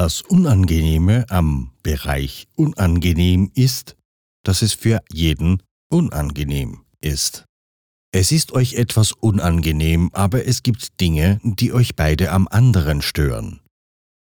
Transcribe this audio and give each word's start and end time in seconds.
Das 0.00 0.22
Unangenehme 0.22 1.26
am 1.28 1.72
Bereich 1.82 2.46
unangenehm 2.54 3.50
ist, 3.56 3.96
dass 4.44 4.62
es 4.62 4.72
für 4.72 5.02
jeden 5.12 5.60
unangenehm 5.90 6.84
ist. 7.00 7.46
Es 8.12 8.30
ist 8.30 8.52
euch 8.52 8.74
etwas 8.74 9.10
unangenehm, 9.10 10.10
aber 10.12 10.46
es 10.46 10.62
gibt 10.62 11.00
Dinge, 11.00 11.40
die 11.42 11.72
euch 11.72 11.96
beide 11.96 12.30
am 12.30 12.46
anderen 12.46 13.02
stören. 13.02 13.58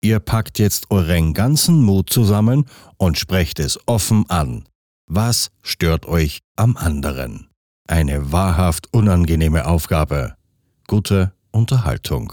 Ihr 0.02 0.18
packt 0.18 0.58
jetzt 0.58 0.90
euren 0.90 1.34
ganzen 1.34 1.80
Mut 1.80 2.10
zusammen 2.10 2.64
und 2.96 3.16
sprecht 3.16 3.60
es 3.60 3.78
offen 3.86 4.28
an. 4.28 4.68
Was 5.06 5.52
stört 5.62 6.04
euch 6.04 6.40
am 6.56 6.76
anderen? 6.76 7.46
Eine 7.86 8.32
wahrhaft 8.32 8.92
unangenehme 8.92 9.66
Aufgabe. 9.66 10.34
Gute 10.88 11.32
Unterhaltung. 11.52 12.32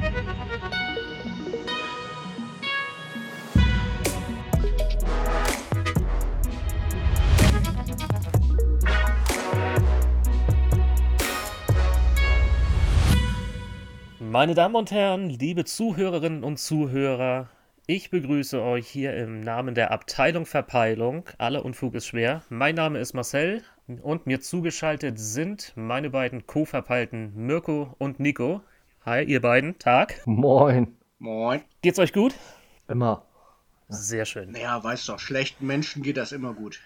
Meine 14.31 14.55
Damen 14.55 14.75
und 14.75 14.91
Herren, 14.91 15.29
liebe 15.29 15.65
Zuhörerinnen 15.65 16.45
und 16.45 16.55
Zuhörer, 16.55 17.49
ich 17.85 18.11
begrüße 18.11 18.61
euch 18.61 18.87
hier 18.87 19.13
im 19.13 19.41
Namen 19.41 19.75
der 19.75 19.91
Abteilung 19.91 20.45
Verpeilung. 20.45 21.25
Alle 21.37 21.61
Unfug 21.61 21.95
ist 21.95 22.07
schwer. 22.07 22.41
Mein 22.47 22.75
Name 22.75 22.99
ist 22.99 23.13
Marcel 23.13 23.61
und 24.01 24.27
mir 24.27 24.39
zugeschaltet 24.39 25.19
sind 25.19 25.73
meine 25.75 26.09
beiden 26.09 26.47
Co-Verpeilten 26.47 27.33
Mirko 27.35 27.93
und 27.97 28.21
Nico. 28.21 28.61
Hi, 29.05 29.21
ihr 29.21 29.41
beiden. 29.41 29.77
Tag. 29.79 30.25
Moin. 30.25 30.95
Moin. 31.19 31.61
Geht's 31.81 31.99
euch 31.99 32.13
gut? 32.13 32.33
Immer. 32.87 33.25
Sehr 33.89 34.23
schön. 34.23 34.51
Naja, 34.51 34.81
weißt 34.81 35.09
doch, 35.09 35.19
schlechten 35.19 35.67
Menschen 35.67 36.03
geht 36.03 36.15
das 36.15 36.31
immer 36.31 36.53
gut. 36.53 36.79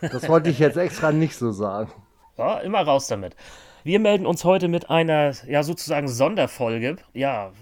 Das 0.00 0.26
wollte 0.30 0.48
ich 0.48 0.58
jetzt 0.58 0.78
extra 0.78 1.12
nicht 1.12 1.36
so 1.36 1.52
sagen. 1.52 1.92
Ja, 2.38 2.60
immer 2.60 2.80
raus 2.80 3.06
damit. 3.06 3.36
Wir 3.84 4.00
melden 4.00 4.26
uns 4.26 4.44
heute 4.44 4.66
mit 4.66 4.90
einer, 4.90 5.32
ja, 5.46 5.62
sozusagen 5.62 6.08
Sonderfolge. 6.08 6.96
Ja, 7.14 7.52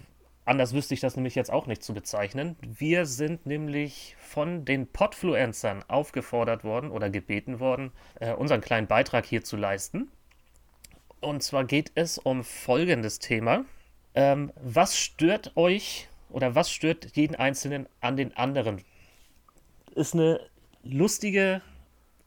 anders 0.46 0.72
wüsste 0.72 0.94
ich 0.94 1.00
das 1.00 1.14
nämlich 1.14 1.34
jetzt 1.34 1.52
auch 1.52 1.66
nicht 1.66 1.82
zu 1.82 1.92
bezeichnen. 1.92 2.56
Wir 2.62 3.04
sind 3.04 3.44
nämlich 3.44 4.16
von 4.18 4.64
den 4.64 4.86
Podfluencern 4.86 5.84
aufgefordert 5.88 6.64
worden 6.64 6.90
oder 6.90 7.10
gebeten 7.10 7.60
worden, 7.60 7.92
äh, 8.18 8.32
unseren 8.32 8.62
kleinen 8.62 8.86
Beitrag 8.86 9.26
hier 9.26 9.44
zu 9.44 9.56
leisten. 9.56 10.10
Und 11.20 11.42
zwar 11.42 11.64
geht 11.64 11.92
es 11.94 12.18
um 12.18 12.44
folgendes 12.44 13.18
Thema. 13.18 13.64
Ähm, 14.14 14.52
was 14.62 14.98
stört 14.98 15.54
euch 15.56 16.08
oder 16.30 16.54
was 16.54 16.70
stört 16.70 17.14
jeden 17.14 17.34
Einzelnen 17.34 17.86
an 18.00 18.16
den 18.16 18.34
anderen? 18.36 18.82
Ist 19.94 20.14
eine 20.14 20.40
lustige, 20.82 21.60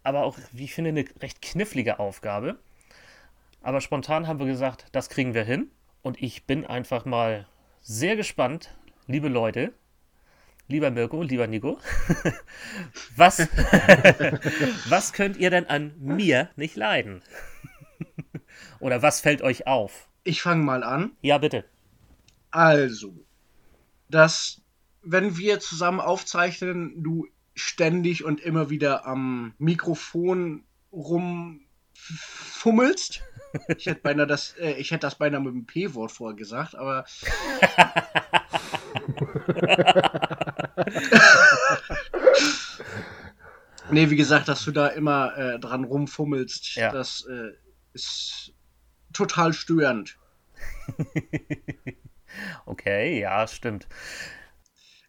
aber 0.04 0.23
auch, 0.26 0.38
wie 0.52 0.66
ich 0.66 0.76
finde, 0.76 0.90
eine 0.90 1.06
recht 1.22 1.42
knifflige 1.42 1.98
Aufgabe. 2.00 2.58
Aber 3.62 3.82
spontan 3.82 4.28
haben 4.28 4.40
wir 4.40 4.46
gesagt, 4.46 4.86
das 4.92 5.10
kriegen 5.10 5.34
wir 5.34 5.44
hin. 5.44 5.72
Und 6.02 6.22
ich 6.22 6.46
bin 6.46 6.66
einfach 6.66 7.06
mal 7.06 7.48
sehr 7.82 8.16
gespannt, 8.16 8.76
liebe 9.06 9.28
Leute, 9.28 9.73
lieber 10.67 10.92
Mirko, 10.92 11.23
lieber 11.23 11.48
Nico, 11.48 11.80
was, 13.16 13.39
was 14.89 15.14
könnt 15.14 15.38
ihr 15.38 15.50
denn 15.50 15.66
an 15.66 15.94
mir 16.00 16.50
nicht 16.56 16.76
leiden? 16.76 17.22
Oder 18.80 19.02
was 19.02 19.20
fällt 19.20 19.42
euch 19.42 19.67
auf? 19.67 20.08
Ich 20.23 20.42
fange 20.42 20.64
mal 20.64 20.83
an. 20.83 21.12
Ja, 21.22 21.38
bitte. 21.38 21.66
Also, 22.52 23.14
dass, 24.10 24.62
wenn 25.02 25.38
wir 25.38 25.60
zusammen 25.60 26.00
aufzeichnen, 26.00 27.04
du 27.04 27.28
ständig 27.56 28.23
und 28.23 28.39
immer 28.39 28.70
wieder 28.70 29.06
am 29.06 29.54
Mikrofon 29.58 30.64
rumfummelst. 30.92 33.22
Ich 33.77 33.86
hätte 33.87 34.02
beinahe 34.02 34.27
das, 34.27 34.55
äh, 34.58 34.73
ich 34.73 34.92
hätte 34.92 35.08
das 35.08 35.15
beinahe 35.15 35.42
mit 35.42 35.54
dem 35.54 35.65
P-Wort 35.65 36.11
vorher 36.11 36.36
gesagt, 36.36 36.76
aber. 36.76 37.05
nee, 43.92 44.09
wie 44.09 44.15
gesagt, 44.15 44.48
dass 44.48 44.64
du 44.64 44.71
da 44.71 44.88
immer 44.88 45.36
äh, 45.38 45.59
dran 45.59 45.83
rumfummelst, 45.83 46.76
Ja. 46.76 46.92
das 46.92 47.26
äh, 47.30 47.52
ist 47.93 48.54
total 49.14 49.54
störend. 49.54 50.17
Okay, 52.67 53.20
ja, 53.20 53.48
stimmt. 53.48 53.88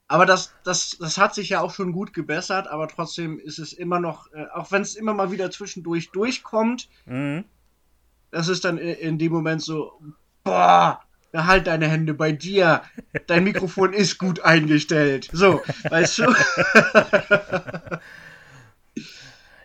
Aber 0.08 0.24
das, 0.24 0.54
das, 0.64 0.96
das 0.98 1.18
hat 1.18 1.34
sich 1.34 1.50
ja 1.50 1.60
auch 1.60 1.72
schon 1.72 1.92
gut 1.92 2.14
gebessert, 2.14 2.66
aber 2.66 2.88
trotzdem 2.88 3.38
ist 3.38 3.58
es 3.58 3.74
immer 3.74 4.00
noch, 4.00 4.32
äh, 4.32 4.46
auch 4.54 4.72
wenn 4.72 4.80
es 4.82 4.96
immer 4.96 5.12
mal 5.12 5.30
wieder 5.30 5.50
zwischendurch 5.50 6.10
durchkommt, 6.12 6.88
Mhm. 7.04 7.44
Das 8.30 8.48
ist 8.48 8.64
dann 8.64 8.78
in, 8.78 9.18
dem 9.18 9.32
Moment 9.32 9.62
so, 9.62 10.00
boah, 10.44 11.00
halt 11.34 11.66
deine 11.66 11.88
Hände 11.88 12.14
bei 12.14 12.32
dir. 12.32 12.82
Dein 13.26 13.44
Mikrofon 13.44 13.92
ist 13.92 14.18
gut 14.18 14.40
eingestellt. 14.40 15.28
So, 15.32 15.62
weißt 15.88 16.18
du? 16.18 16.34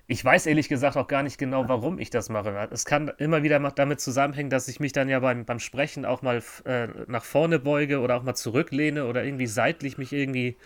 Ich 0.07 0.23
weiß 0.23 0.45
ehrlich 0.45 0.69
gesagt 0.69 0.97
auch 0.97 1.07
gar 1.07 1.23
nicht 1.23 1.39
genau, 1.39 1.67
warum 1.67 1.97
ich 1.97 2.11
das 2.11 2.29
mache. 2.29 2.67
Es 2.71 2.85
kann 2.85 3.11
immer 3.17 3.41
wieder 3.41 3.59
damit 3.71 3.99
zusammenhängen, 3.99 4.51
dass 4.51 4.67
ich 4.67 4.79
mich 4.79 4.91
dann 4.91 5.09
ja 5.09 5.19
beim, 5.19 5.45
beim 5.45 5.57
Sprechen 5.57 6.05
auch 6.05 6.21
mal 6.21 6.43
äh, 6.65 6.87
nach 7.07 7.23
vorne 7.23 7.57
beuge 7.57 7.99
oder 7.99 8.15
auch 8.15 8.21
mal 8.21 8.35
zurücklehne 8.35 9.07
oder 9.07 9.23
irgendwie 9.23 9.47
seitlich 9.47 9.97
mich 9.97 10.13
irgendwie 10.13 10.57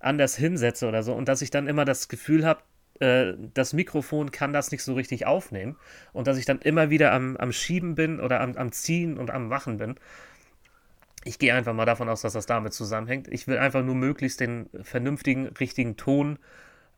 anders 0.00 0.34
hinsetze 0.36 0.88
oder 0.88 1.04
so. 1.04 1.12
Und 1.14 1.28
dass 1.28 1.42
ich 1.42 1.50
dann 1.50 1.68
immer 1.68 1.84
das 1.84 2.08
Gefühl 2.08 2.44
habe, 2.44 2.60
äh, 3.02 3.34
das 3.52 3.72
Mikrofon 3.72 4.30
kann 4.30 4.52
das 4.52 4.70
nicht 4.70 4.84
so 4.84 4.94
richtig 4.94 5.26
aufnehmen. 5.26 5.76
Und 6.12 6.28
dass 6.28 6.38
ich 6.38 6.44
dann 6.46 6.60
immer 6.60 6.88
wieder 6.88 7.12
am, 7.12 7.36
am 7.36 7.52
Schieben 7.52 7.96
bin 7.96 8.20
oder 8.20 8.40
am, 8.40 8.56
am 8.56 8.70
Ziehen 8.70 9.18
und 9.18 9.30
am 9.30 9.48
Machen 9.48 9.78
bin. 9.78 9.96
Ich 11.24 11.38
gehe 11.38 11.54
einfach 11.54 11.74
mal 11.74 11.84
davon 11.84 12.08
aus, 12.08 12.22
dass 12.22 12.32
das 12.32 12.46
damit 12.46 12.72
zusammenhängt. 12.72 13.28
Ich 13.28 13.46
will 13.48 13.58
einfach 13.58 13.82
nur 13.82 13.94
möglichst 13.96 14.40
den 14.40 14.68
vernünftigen, 14.82 15.48
richtigen 15.48 15.96
Ton 15.96 16.38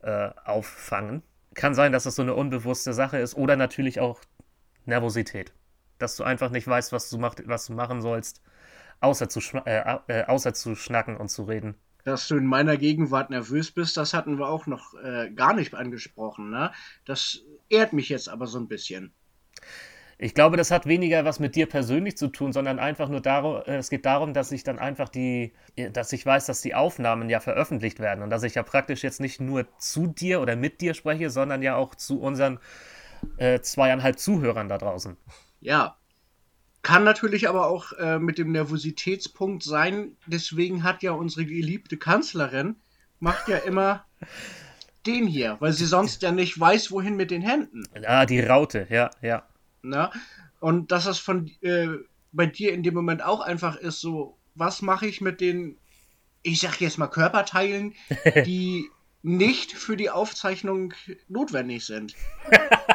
äh, 0.02 0.30
auffangen. 0.44 1.22
Kann 1.54 1.74
sein, 1.74 1.92
dass 1.92 2.04
das 2.04 2.16
so 2.16 2.22
eine 2.22 2.34
unbewusste 2.34 2.92
Sache 2.92 3.18
ist 3.18 3.34
oder 3.34 3.56
natürlich 3.56 4.00
auch 4.00 4.20
Nervosität. 4.84 5.52
Dass 5.98 6.16
du 6.16 6.24
einfach 6.24 6.50
nicht 6.50 6.66
weißt, 6.66 6.92
was 6.92 7.08
du, 7.08 7.18
macht, 7.18 7.46
was 7.46 7.66
du 7.66 7.72
machen 7.72 8.02
sollst, 8.02 8.42
außer 9.00 9.28
zu, 9.28 9.40
äh, 9.64 9.98
äh, 10.08 10.24
außer 10.24 10.52
zu 10.52 10.74
schnacken 10.74 11.16
und 11.16 11.28
zu 11.28 11.44
reden. 11.44 11.76
Dass 12.04 12.28
du 12.28 12.36
in 12.36 12.46
meiner 12.46 12.76
Gegenwart 12.76 13.30
nervös 13.30 13.70
bist, 13.70 13.96
das 13.96 14.14
hatten 14.14 14.38
wir 14.38 14.48
auch 14.48 14.66
noch 14.66 14.94
äh, 15.02 15.30
gar 15.30 15.54
nicht 15.54 15.74
angesprochen. 15.74 16.50
Ne? 16.50 16.70
Das 17.04 17.40
ehrt 17.68 17.92
mich 17.92 18.08
jetzt 18.08 18.28
aber 18.28 18.46
so 18.46 18.58
ein 18.58 18.68
bisschen. 18.68 19.12
Ich 20.16 20.34
glaube, 20.34 20.56
das 20.56 20.70
hat 20.70 20.86
weniger 20.86 21.24
was 21.24 21.40
mit 21.40 21.56
dir 21.56 21.66
persönlich 21.66 22.16
zu 22.16 22.28
tun, 22.28 22.52
sondern 22.52 22.78
einfach 22.78 23.08
nur 23.08 23.20
darum, 23.20 23.62
äh, 23.66 23.76
es 23.76 23.90
geht 23.90 24.06
darum, 24.06 24.32
dass 24.32 24.52
ich 24.52 24.62
dann 24.62 24.78
einfach 24.78 25.08
die, 25.08 25.52
dass 25.92 26.12
ich 26.12 26.24
weiß, 26.24 26.46
dass 26.46 26.60
die 26.60 26.74
Aufnahmen 26.74 27.28
ja 27.28 27.40
veröffentlicht 27.40 27.98
werden 27.98 28.22
und 28.22 28.30
dass 28.30 28.42
ich 28.42 28.54
ja 28.54 28.62
praktisch 28.62 29.02
jetzt 29.02 29.20
nicht 29.20 29.40
nur 29.40 29.66
zu 29.78 30.06
dir 30.06 30.40
oder 30.40 30.56
mit 30.56 30.80
dir 30.80 30.94
spreche, 30.94 31.30
sondern 31.30 31.62
ja 31.62 31.76
auch 31.76 31.94
zu 31.94 32.20
unseren 32.20 32.60
äh, 33.38 33.60
zweieinhalb 33.60 34.18
Zuhörern 34.18 34.68
da 34.68 34.78
draußen. 34.78 35.16
Ja. 35.60 35.96
Kann 36.84 37.02
natürlich 37.02 37.48
aber 37.48 37.66
auch 37.66 37.92
äh, 37.94 38.18
mit 38.18 38.36
dem 38.36 38.52
Nervositätspunkt 38.52 39.62
sein. 39.62 40.18
Deswegen 40.26 40.84
hat 40.84 41.02
ja 41.02 41.12
unsere 41.12 41.46
geliebte 41.46 41.96
Kanzlerin, 41.96 42.76
macht 43.20 43.48
ja 43.48 43.56
immer 43.56 44.04
den 45.06 45.26
hier, 45.26 45.56
weil 45.60 45.72
sie 45.72 45.86
sonst 45.86 46.20
ja 46.20 46.30
nicht 46.30 46.60
weiß, 46.60 46.90
wohin 46.90 47.16
mit 47.16 47.30
den 47.30 47.40
Händen. 47.40 47.84
Ah, 48.06 48.26
die 48.26 48.40
Raute, 48.40 48.86
ja, 48.90 49.10
ja. 49.22 49.44
Ne? 49.80 50.10
Und 50.60 50.92
dass 50.92 51.04
das 51.04 51.18
von 51.18 51.50
äh, 51.62 51.88
bei 52.32 52.44
dir 52.44 52.74
in 52.74 52.82
dem 52.82 52.92
Moment 52.92 53.24
auch 53.24 53.40
einfach 53.40 53.76
ist, 53.76 54.02
so, 54.02 54.36
was 54.54 54.82
mache 54.82 55.06
ich 55.06 55.22
mit 55.22 55.40
den, 55.40 55.78
ich 56.42 56.60
sag 56.60 56.82
jetzt 56.82 56.98
mal 56.98 57.08
Körperteilen, 57.08 57.94
die 58.44 58.90
nicht 59.22 59.72
für 59.72 59.96
die 59.96 60.10
Aufzeichnung 60.10 60.92
notwendig 61.28 61.86
sind. 61.86 62.14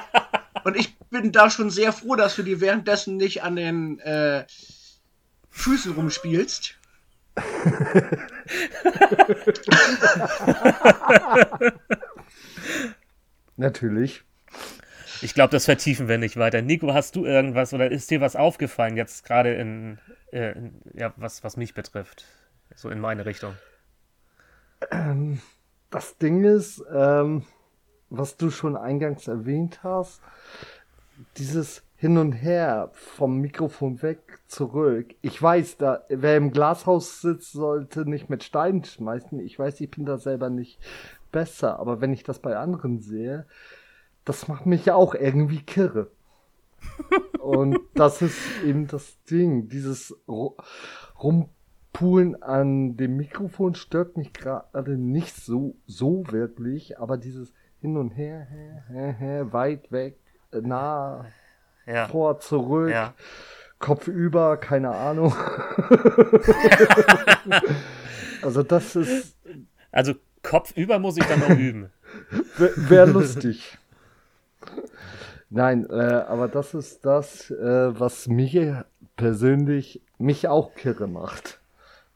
Und 0.69 0.75
ich 0.75 0.99
bin 1.09 1.31
da 1.31 1.49
schon 1.49 1.71
sehr 1.71 1.91
froh, 1.91 2.15
dass 2.15 2.35
du 2.35 2.43
dir 2.43 2.61
währenddessen 2.61 3.17
nicht 3.17 3.41
an 3.41 3.55
den 3.55 3.97
äh, 4.01 4.45
Füßen 5.49 5.93
rumspielst. 5.93 6.77
Natürlich. 13.57 14.23
Ich 15.23 15.33
glaube, 15.33 15.49
das 15.49 15.65
vertiefen 15.65 16.07
wir 16.07 16.19
nicht 16.19 16.37
weiter. 16.37 16.61
Nico, 16.61 16.93
hast 16.93 17.15
du 17.15 17.25
irgendwas 17.25 17.73
oder 17.73 17.89
ist 17.89 18.11
dir 18.11 18.21
was 18.21 18.35
aufgefallen 18.35 18.95
jetzt 18.95 19.25
gerade 19.25 19.55
in, 19.55 19.97
äh, 20.31 20.51
in, 20.51 20.79
ja, 20.93 21.15
was, 21.15 21.43
was 21.43 21.57
mich 21.57 21.73
betrifft? 21.73 22.25
So 22.75 22.91
in 22.91 22.99
meine 22.99 23.25
Richtung. 23.25 23.55
Das 25.89 26.19
Ding 26.19 26.43
ist, 26.43 26.83
ähm, 26.93 27.47
was 28.09 28.37
du 28.37 28.49
schon 28.49 28.75
eingangs 28.75 29.27
erwähnt 29.27 29.83
hast, 29.83 30.21
dieses 31.37 31.83
Hin 31.95 32.17
und 32.17 32.31
Her 32.31 32.91
vom 32.93 33.39
Mikrofon 33.39 34.01
weg 34.01 34.39
zurück. 34.47 35.15
Ich 35.21 35.41
weiß, 35.41 35.77
da 35.77 36.03
wer 36.09 36.37
im 36.37 36.51
Glashaus 36.51 37.21
sitzt, 37.21 37.51
sollte 37.51 38.09
nicht 38.09 38.29
mit 38.29 38.43
Steinen 38.43 38.83
schmeißen. 38.83 39.39
Ich 39.39 39.59
weiß, 39.59 39.81
ich 39.81 39.91
bin 39.91 40.05
da 40.05 40.17
selber 40.17 40.49
nicht 40.49 40.79
besser, 41.31 41.79
aber 41.79 42.01
wenn 42.01 42.13
ich 42.13 42.23
das 42.23 42.39
bei 42.39 42.57
anderen 42.57 42.99
sehe, 42.99 43.45
das 44.25 44.47
macht 44.47 44.65
mich 44.65 44.85
ja 44.85 44.95
auch 44.95 45.13
irgendwie 45.13 45.61
kirre. 45.61 46.09
und 47.39 47.79
das 47.93 48.21
ist 48.21 48.39
eben 48.65 48.87
das 48.87 49.21
Ding, 49.23 49.67
dieses 49.67 50.15
Rumpulen 51.21 52.41
an 52.41 52.95
dem 52.95 53.17
Mikrofon 53.17 53.75
stört 53.75 54.15
mich 54.15 54.31
gerade 54.31 54.97
nicht 54.97 55.35
so 55.35 55.75
so 55.85 56.23
wirklich, 56.29 56.99
aber 56.99 57.17
dieses 57.17 57.53
hin 57.81 57.97
und 57.97 58.11
her, 58.11 58.45
her, 58.49 58.83
her, 58.89 59.11
her 59.13 59.53
weit 59.53 59.91
weg, 59.91 60.17
nah, 60.51 61.25
Ja. 61.85 62.07
vor, 62.07 62.39
zurück, 62.39 62.89
Ja. 62.91 63.13
Kopf 63.79 64.07
über, 64.09 64.57
keine 64.57 64.89
Ahnung. 64.89 65.33
also 68.41 68.63
das 68.63 68.95
ist, 68.95 69.35
Also 69.91 70.13
Kopf 70.43 70.71
über 70.75 70.99
muss 70.99 71.17
ich 71.17 71.25
dann 71.25 71.39
noch 71.39 71.49
üben. 71.57 71.89
wäre 72.57 72.89
wär 72.89 73.05
lustig. 73.07 73.77
Nein, 75.49 75.87
äh, 75.89 75.93
aber 75.93 76.47
das 76.47 76.73
ist 76.73 77.05
das, 77.05 77.49
äh, 77.51 77.99
was 77.99 78.27
mir 78.27 78.85
persönlich 79.15 80.01
mich 80.17 80.47
auch 80.47 80.75
kirre 80.75 81.07
macht. 81.07 81.59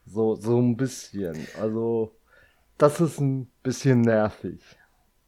So, 0.06 0.34
so 0.36 0.60
ein 0.60 0.76
bisschen. 0.76 1.46
Also, 1.60 2.14
das 2.78 3.00
ist 3.00 3.20
ein 3.20 3.50
bisschen 3.62 4.02
nervig. 4.02 4.60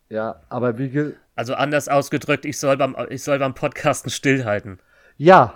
Ja, 0.09 0.41
aber 0.49 0.79
wie 0.79 0.89
ge 0.91 1.15
Also 1.35 1.55
anders 1.55 1.89
ausgedrückt, 1.89 2.45
ich 2.45 2.59
soll 2.59 2.77
beim, 2.77 2.97
ich 3.11 3.23
soll 3.23 3.39
beim 3.39 3.55
Podcasten 3.55 4.11
stillhalten. 4.11 4.81
Ja, 5.19 5.55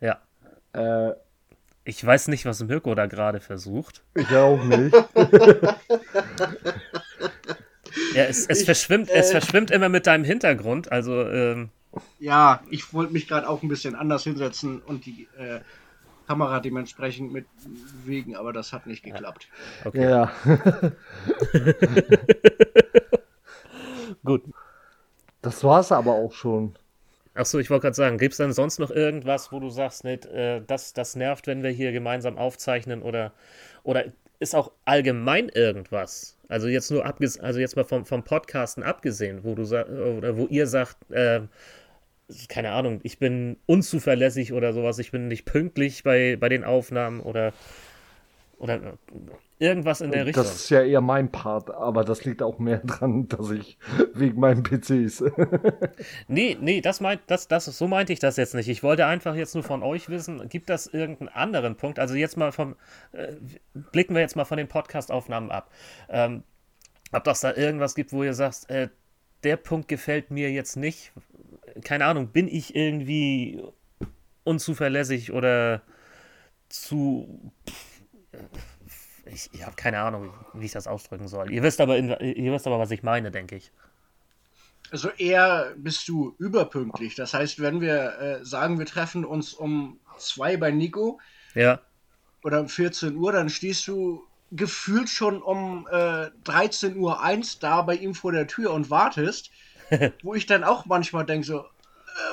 Ja. 0.00 0.18
äh, 0.72 1.12
Ich 1.84 2.04
weiß 2.04 2.28
nicht, 2.28 2.46
was 2.46 2.62
Mirko 2.62 2.94
da 2.94 3.06
gerade 3.06 3.40
versucht. 3.40 4.02
ich 4.14 4.34
auch 4.36 4.62
nicht. 4.64 4.94
Ja, 8.14 8.24
es, 8.24 8.46
es, 8.46 8.62
verschwimmt, 8.64 9.10
es 9.10 9.30
verschwimmt 9.30 9.70
immer 9.70 9.88
mit 9.88 10.06
deinem 10.06 10.24
Hintergrund. 10.24 10.90
Also, 10.90 11.28
ähm, 11.28 11.70
Ja, 12.18 12.62
ich 12.70 12.92
wollte 12.92 13.12
mich 13.12 13.28
gerade 13.28 13.48
auch 13.48 13.62
ein 13.62 13.68
bisschen 13.68 13.94
anders 13.94 14.24
hinsetzen 14.24 14.80
und 14.82 15.06
die 15.06 15.28
äh, 15.38 15.60
Kamera 16.26 16.60
dementsprechend 16.60 17.32
mit 17.32 17.46
bewegen, 18.04 18.36
aber 18.36 18.52
das 18.52 18.72
hat 18.72 18.86
nicht 18.86 19.02
geklappt. 19.02 19.48
okay, 19.84 20.08
Ja. 20.10 20.32
gut. 24.24 24.42
Das 25.42 25.62
war's 25.62 25.92
aber 25.92 26.12
auch 26.12 26.32
schon. 26.32 26.74
Achso, 27.34 27.58
ich 27.58 27.68
wollte 27.68 27.82
gerade 27.82 27.96
sagen, 27.96 28.18
gibt 28.18 28.32
es 28.32 28.38
denn 28.38 28.52
sonst 28.52 28.78
noch 28.78 28.90
irgendwas, 28.90 29.50
wo 29.50 29.58
du 29.58 29.68
sagst, 29.68 30.04
nee, 30.04 30.14
äh, 30.14 30.62
das, 30.66 30.92
das 30.92 31.16
nervt, 31.16 31.46
wenn 31.46 31.62
wir 31.62 31.70
hier 31.70 31.90
gemeinsam 31.90 32.38
aufzeichnen 32.38 33.02
oder, 33.02 33.32
oder 33.82 34.04
ist 34.38 34.54
auch 34.54 34.70
allgemein 34.84 35.48
irgendwas? 35.48 36.36
Also 36.48 36.68
jetzt 36.68 36.90
nur 36.90 37.04
abges 37.04 37.40
also 37.40 37.58
jetzt 37.58 37.76
mal 37.76 37.84
vom, 37.84 38.04
vom 38.06 38.22
Podcasten 38.22 38.82
abgesehen, 38.82 39.42
wo 39.42 39.54
du 39.54 39.62
oder 39.62 40.36
wo 40.36 40.46
ihr 40.46 40.66
sagt, 40.66 41.10
äh, 41.10 41.40
keine 42.48 42.70
Ahnung, 42.70 43.00
ich 43.02 43.18
bin 43.18 43.56
unzuverlässig 43.66 44.52
oder 44.52 44.72
sowas, 44.72 44.98
ich 44.98 45.10
bin 45.10 45.28
nicht 45.28 45.44
pünktlich 45.44 46.04
bei, 46.04 46.36
bei 46.36 46.48
den 46.48 46.64
Aufnahmen 46.64 47.20
oder, 47.20 47.52
oder 48.58 48.98
irgendwas 49.58 50.00
in 50.00 50.10
der 50.10 50.26
Richtung. 50.26 50.44
Das 50.44 50.54
ist 50.54 50.70
ja 50.70 50.82
eher 50.82 51.00
mein 51.00 51.30
Part, 51.30 51.70
aber 51.70 52.04
das 52.04 52.24
liegt 52.24 52.42
auch 52.42 52.58
mehr 52.58 52.78
dran, 52.84 53.28
dass 53.28 53.50
ich 53.50 53.78
wegen 54.14 54.40
meinen 54.40 54.62
PCs. 54.62 55.24
Nee, 56.28 56.56
nee, 56.60 56.80
das 56.80 57.00
meint, 57.00 57.22
das, 57.26 57.48
das, 57.48 57.64
so 57.66 57.86
meinte 57.86 58.12
ich 58.12 58.18
das 58.18 58.36
jetzt 58.36 58.54
nicht. 58.54 58.68
Ich 58.68 58.82
wollte 58.82 59.06
einfach 59.06 59.34
jetzt 59.34 59.54
nur 59.54 59.62
von 59.62 59.82
euch 59.82 60.08
wissen, 60.08 60.48
gibt 60.48 60.68
das 60.68 60.86
irgendeinen 60.86 61.28
anderen 61.28 61.76
Punkt? 61.76 61.98
Also 61.98 62.14
jetzt 62.14 62.36
mal 62.36 62.52
vom, 62.52 62.76
äh, 63.12 63.34
blicken 63.92 64.14
wir 64.14 64.20
jetzt 64.20 64.36
mal 64.36 64.44
von 64.44 64.58
den 64.58 64.68
Podcast-Aufnahmen 64.68 65.50
ab. 65.50 65.70
Ähm, 66.08 66.42
ob 67.12 67.24
das 67.24 67.40
da 67.40 67.54
irgendwas 67.54 67.94
gibt, 67.94 68.12
wo 68.12 68.22
ihr 68.24 68.34
sagt, 68.34 68.68
äh, 68.70 68.88
der 69.44 69.56
Punkt 69.56 69.88
gefällt 69.88 70.30
mir 70.30 70.50
jetzt 70.50 70.76
nicht. 70.76 71.12
Keine 71.82 72.06
Ahnung, 72.06 72.28
bin 72.28 72.48
ich 72.48 72.74
irgendwie 72.74 73.62
unzuverlässig 74.42 75.32
oder 75.32 75.82
zu. 76.68 77.52
Ich, 79.26 79.48
ich 79.52 79.64
habe 79.64 79.76
keine 79.76 80.00
Ahnung, 80.00 80.32
wie 80.52 80.66
ich 80.66 80.72
das 80.72 80.86
ausdrücken 80.86 81.28
soll. 81.28 81.50
Ihr 81.50 81.62
wisst 81.62 81.80
aber, 81.80 81.96
in, 81.96 82.08
ihr 82.10 82.52
wisst 82.52 82.66
aber, 82.66 82.78
was 82.78 82.90
ich 82.90 83.02
meine, 83.02 83.30
denke 83.30 83.56
ich. 83.56 83.70
Also 84.90 85.08
eher 85.10 85.72
bist 85.76 86.06
du 86.08 86.34
überpünktlich. 86.38 87.14
Das 87.14 87.34
heißt, 87.34 87.60
wenn 87.60 87.80
wir 87.80 88.18
äh, 88.20 88.44
sagen, 88.44 88.78
wir 88.78 88.86
treffen 88.86 89.24
uns 89.24 89.54
um 89.54 89.98
zwei 90.18 90.56
bei 90.56 90.70
Nico 90.70 91.20
Ja. 91.54 91.80
oder 92.42 92.60
um 92.60 92.68
14 92.68 93.16
Uhr, 93.16 93.32
dann 93.32 93.48
stehst 93.48 93.88
du 93.88 94.22
gefühlt 94.52 95.08
schon 95.08 95.42
um 95.42 95.88
äh, 95.90 96.30
13 96.44 96.96
Uhr 96.96 97.20
eins 97.22 97.58
da 97.58 97.82
bei 97.82 97.96
ihm 97.96 98.14
vor 98.14 98.30
der 98.32 98.46
Tür 98.46 98.72
und 98.72 98.90
wartest, 98.90 99.50
wo 100.22 100.34
ich 100.34 100.46
dann 100.46 100.62
auch 100.62 100.84
manchmal 100.86 101.24
denke 101.24 101.46
so, 101.46 101.60
äh, 101.60 101.64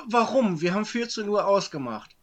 warum? 0.07 0.61
Wir 0.61 0.73
haben 0.73 0.85
14 0.85 1.27
Uhr 1.27 1.47
ausgemacht. 1.47 2.15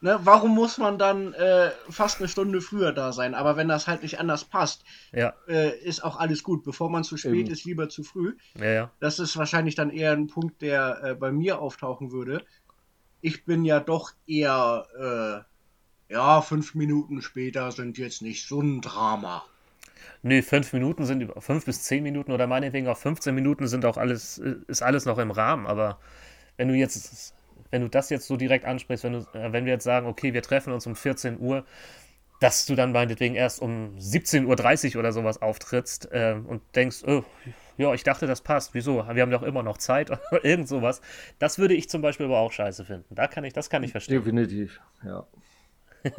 Ne, 0.00 0.18
warum 0.22 0.54
muss 0.54 0.78
man 0.78 0.96
dann 0.96 1.32
äh, 1.34 1.70
fast 1.90 2.20
eine 2.20 2.28
Stunde 2.28 2.60
früher 2.60 2.92
da 2.92 3.12
sein? 3.12 3.34
Aber 3.34 3.56
wenn 3.56 3.66
das 3.66 3.88
halt 3.88 4.02
nicht 4.02 4.20
anders 4.20 4.44
passt, 4.44 4.84
Ja, 5.12 5.34
äh, 5.48 5.76
ist 5.80 6.04
auch 6.04 6.18
alles 6.18 6.44
gut. 6.44 6.62
Bevor 6.62 6.88
man 6.88 7.02
zu 7.02 7.16
spät 7.16 7.32
Eben. 7.34 7.50
ist, 7.50 7.64
lieber 7.64 7.88
zu 7.88 8.04
früh. 8.04 8.36
ja, 8.54 8.64
ja. 8.66 8.90
Das 9.00 9.18
ist 9.18 9.36
wahrscheinlich 9.36 9.74
dann 9.74 9.90
eher 9.90 10.12
ein 10.12 10.28
Punkt, 10.28 10.62
der 10.62 11.02
äh, 11.02 11.14
bei 11.14 11.32
mir 11.32 11.60
auftauchen 11.60 12.12
würde. 12.12 12.44
Ich 13.20 13.44
bin 13.44 13.64
ja 13.64 13.80
doch 13.80 14.12
eher, 14.26 15.44
äh, 16.08 16.12
ja, 16.12 16.42
fünf 16.42 16.76
Minuten 16.76 17.20
später 17.20 17.72
sind 17.72 17.98
jetzt 17.98 18.22
nicht 18.22 18.46
so 18.46 18.60
ein 18.60 18.80
Drama. 18.80 19.44
Nö, 20.22 20.42
fünf 20.42 20.72
Minuten 20.72 21.06
sind 21.06 21.20
über 21.22 21.40
fünf 21.40 21.64
bis 21.64 21.82
zehn 21.82 22.02
Minuten 22.02 22.32
oder 22.32 22.46
meinetwegen 22.46 22.88
auch 22.88 22.98
15 22.98 23.34
Minuten 23.34 23.66
sind 23.68 23.84
auch 23.84 23.96
alles, 23.96 24.38
ist 24.38 24.82
alles 24.82 25.04
noch 25.06 25.18
im 25.18 25.30
Rahmen. 25.32 25.66
Aber 25.66 25.98
wenn 26.56 26.68
du 26.68 26.74
jetzt, 26.74 27.34
wenn 27.70 27.82
du 27.82 27.88
das 27.88 28.10
jetzt 28.10 28.26
so 28.26 28.36
direkt 28.36 28.64
ansprichst, 28.64 29.04
wenn, 29.04 29.12
du, 29.14 29.18
äh, 29.34 29.52
wenn 29.52 29.64
wir 29.64 29.72
jetzt 29.72 29.84
sagen, 29.84 30.06
okay, 30.06 30.34
wir 30.34 30.42
treffen 30.42 30.72
uns 30.72 30.86
um 30.86 30.96
14 30.96 31.40
Uhr, 31.40 31.64
dass 32.40 32.66
du 32.66 32.74
dann 32.74 32.92
meinetwegen 32.92 33.34
erst 33.34 33.60
um 33.60 33.96
17.30 33.98 34.94
Uhr 34.94 35.00
oder 35.00 35.12
sowas 35.12 35.42
auftrittst 35.42 36.10
äh, 36.12 36.36
und 36.46 36.62
denkst, 36.74 37.02
oh, 37.06 37.24
ja, 37.76 37.94
ich 37.94 38.02
dachte, 38.02 38.26
das 38.26 38.40
passt. 38.40 38.74
Wieso? 38.74 39.06
Wir 39.12 39.22
haben 39.22 39.30
doch 39.30 39.42
immer 39.42 39.62
noch 39.62 39.78
Zeit 39.78 40.10
oder 40.10 40.20
irgend 40.44 40.68
sowas. 40.68 41.00
Das 41.38 41.58
würde 41.58 41.74
ich 41.74 41.88
zum 41.88 42.02
Beispiel 42.02 42.26
aber 42.26 42.38
auch 42.38 42.52
scheiße 42.52 42.84
finden. 42.84 43.14
Da 43.14 43.26
kann 43.26 43.44
ich, 43.44 43.52
das 43.52 43.70
kann 43.70 43.82
ich 43.82 43.92
verstehen. 43.92 44.18
Definitiv, 44.18 44.80
ja. 45.04 45.26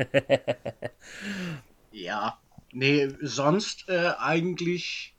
Ja. 1.91 2.39
Nee, 2.71 3.09
sonst 3.21 3.89
äh, 3.89 4.11
eigentlich 4.19 5.15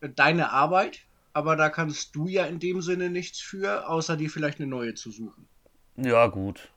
deine 0.00 0.50
Arbeit, 0.50 1.00
aber 1.32 1.56
da 1.56 1.70
kannst 1.70 2.14
du 2.14 2.28
ja 2.28 2.44
in 2.44 2.58
dem 2.58 2.82
Sinne 2.82 3.08
nichts 3.08 3.40
für, 3.40 3.88
außer 3.88 4.16
dir 4.16 4.28
vielleicht 4.28 4.60
eine 4.60 4.68
neue 4.68 4.94
zu 4.94 5.10
suchen. 5.10 5.48
Ja, 5.96 6.26
gut. 6.28 6.70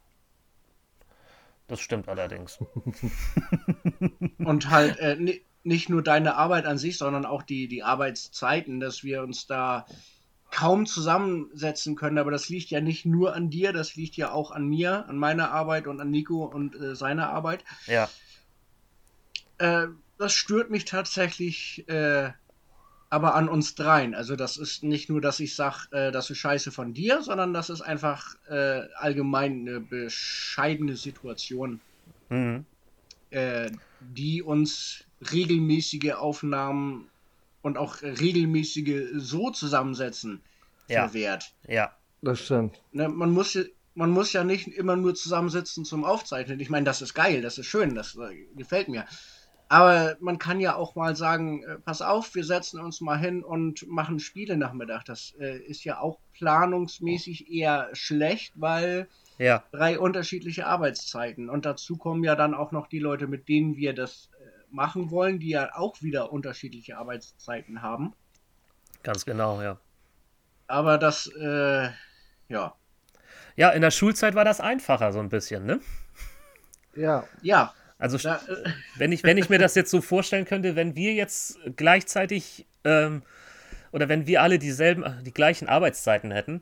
Das 1.67 1.79
stimmt 1.81 2.07
allerdings. 2.07 2.59
Und 4.43 4.69
halt 4.69 4.97
äh, 5.00 5.15
ni- 5.15 5.41
nicht 5.63 5.89
nur 5.89 6.01
deine 6.01 6.36
Arbeit 6.36 6.65
an 6.65 6.77
sich, 6.77 6.97
sondern 6.97 7.25
auch 7.25 7.43
die, 7.43 7.67
die 7.67 7.83
Arbeitszeiten, 7.83 8.79
dass 8.79 9.03
wir 9.03 9.21
uns 9.21 9.47
da 9.47 9.86
kaum 10.51 10.86
zusammensetzen 10.86 11.95
können. 11.95 12.17
Aber 12.17 12.31
das 12.31 12.50
liegt 12.50 12.69
ja 12.69 12.79
nicht 12.81 13.05
nur 13.05 13.36
an 13.36 13.50
dir, 13.50 13.74
das 13.74 13.95
liegt 13.95 14.15
ja 14.15 14.31
auch 14.31 14.51
an 14.51 14.65
mir, 14.65 15.07
an 15.09 15.17
meiner 15.17 15.51
Arbeit 15.51 15.88
und 15.88 16.00
an 16.00 16.09
Nico 16.09 16.45
und 16.45 16.75
äh, 16.75 16.95
seiner 16.95 17.29
Arbeit. 17.29 17.63
Ja, 17.88 18.09
Äh, 19.57 19.88
das 20.17 20.33
stört 20.33 20.69
mich 20.69 20.86
tatsächlich, 20.86 21.88
äh, 21.89 22.31
aber 23.09 23.35
an 23.35 23.47
uns 23.49 23.75
dreien. 23.75 24.13
Also 24.15 24.35
das 24.35 24.57
ist 24.57 24.83
nicht 24.83 25.09
nur, 25.09 25.21
dass 25.21 25.39
ich 25.39 25.55
sage, 25.55 25.87
äh, 25.91 26.11
das 26.11 26.29
ist 26.29 26.37
scheiße 26.39 26.71
von 26.71 26.93
dir, 26.93 27.21
sondern 27.21 27.53
das 27.53 27.69
ist 27.69 27.81
einfach 27.81 28.35
äh, 28.49 28.81
allgemein 28.95 29.61
eine 29.67 29.79
bescheidene 29.79 30.95
Situation, 30.97 31.81
mhm. 32.29 32.65
äh, 33.29 33.71
die 33.99 34.41
uns 34.43 35.05
regelmäßige 35.31 36.13
Aufnahmen 36.13 37.09
und 37.61 37.77
auch 37.77 38.01
regelmäßige 38.01 39.07
so 39.15 39.51
zusammensetzen 39.51 40.43
Ja. 40.87 41.07
verwehrt. 41.07 41.53
ja, 41.67 41.91
Das 42.21 42.39
stimmt. 42.41 42.81
Ne, 42.91 43.09
man 43.09 43.31
muss 43.31 43.53
ja, 43.53 43.63
man 43.93 44.11
muss 44.11 44.31
ja 44.33 44.43
nicht 44.43 44.67
immer 44.67 44.95
nur 44.95 45.15
zusammensitzen 45.15 45.83
zum 45.83 46.03
Aufzeichnen. 46.05 46.59
Ich 46.59 46.69
meine, 46.69 46.85
das 46.85 47.01
ist 47.01 47.13
geil, 47.15 47.41
das 47.41 47.57
ist 47.57 47.65
schön, 47.65 47.95
das 47.95 48.15
äh, 48.15 48.45
gefällt 48.55 48.89
mir. 48.89 49.05
Aber 49.69 50.15
man 50.21 50.39
kann 50.39 50.59
ja 50.62 50.75
auch 50.75 50.95
mal 50.95 51.15
sagen, 51.15 51.63
äh, 51.63 51.75
pass 51.79 52.01
auf, 52.01 52.36
wir 52.36 52.45
setzen 52.45 52.79
uns 52.79 53.01
mal 53.01 53.17
hin 53.17 53.43
und 53.43 53.86
machen 53.88 54.19
Spiele-Nachmittag. 54.19 55.03
Das 55.05 55.36
äh, 55.39 55.57
ist 55.57 55.83
ja 55.83 56.00
auch 56.00 56.19
planungsmäßig 56.33 57.51
eher 57.51 57.89
schlecht, 57.93 58.53
weil 58.55 59.09
Ja, 59.38 59.63
drei 59.71 60.00
unterschiedliche 60.00 60.67
Arbeitszeiten. 60.67 61.50
Und 61.50 61.65
dazu 61.65 61.97
kommen 61.97 62.24
ja 62.24 62.36
dann 62.36 62.53
auch 62.53 62.71
noch 62.71 62.88
die 62.88 63.00
Leute, 63.00 63.27
mit 63.27 63.50
denen 63.50 63.75
wir 63.75 63.93
das 63.93 64.29
äh, 64.39 64.45
machen 64.71 65.12
wollen, 65.12 65.39
die 65.39 65.50
ja 65.50 65.75
auch 65.75 66.01
wieder 66.01 66.31
unterschiedliche 66.31 66.97
Arbeitszeiten 66.97 67.81
haben. 67.81 68.13
ganz 69.03 69.25
genau, 69.25 69.62
ja. 69.62 69.79
Aber 70.67 70.97
das, 70.97 71.27
äh, 71.27 71.89
ja. 72.50 72.75
Ja, 73.55 73.69
in 73.71 73.81
der 73.81 73.91
Schulzeit 73.91 74.36
war 74.36 74.45
das 74.45 74.62
einfacher 74.62 75.12
so 75.13 75.19
ein 75.19 75.29
bisschen, 75.29 75.65
ne? 75.65 75.79
Ja, 76.95 77.27
Ja, 77.41 77.74
Also 77.99 78.17
da, 78.17 78.37
äh, 78.47 78.69
wenn 78.95 79.11
ich, 79.11 79.23
wenn 79.23 79.37
ich 79.37 79.49
mir 79.49 79.59
das 79.59 79.75
jetzt 79.75 79.91
so 79.91 80.01
vorstellen 80.01 80.45
könnte, 80.45 80.75
wenn 80.75 80.95
wir 80.95 81.13
jetzt 81.13 81.59
gleichzeitig 81.75 82.65
ähm, 82.83 83.23
oder 83.91 84.09
wenn 84.09 84.27
wir 84.27 84.41
alle 84.41 84.59
dieselben, 84.59 85.05
die 85.23 85.33
gleichen 85.33 85.67
Arbeitszeiten 85.67 86.31
hätten, 86.31 86.61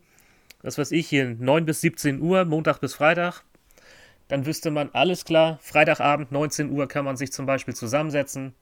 das 0.61 0.77
weiß 0.77 0.91
ich, 0.91 1.07
hier 1.07 1.35
9 1.37 1.65
bis 1.65 1.81
17 1.81 2.21
Uhr, 2.21 2.45
Montag 2.45 2.79
bis 2.79 2.93
Freitag, 2.95 3.43
dann 4.27 4.45
wüsste 4.45 4.71
man, 4.71 4.89
alles 4.93 5.25
klar, 5.25 5.59
Freitagabend 5.61 6.31
19 6.31 6.71
Uhr 6.71 6.87
kann 6.87 7.05
man 7.05 7.17
sich 7.17 7.31
zum 7.31 7.45
Beispiel 7.45 7.75
zusammensetzen, 7.75 8.55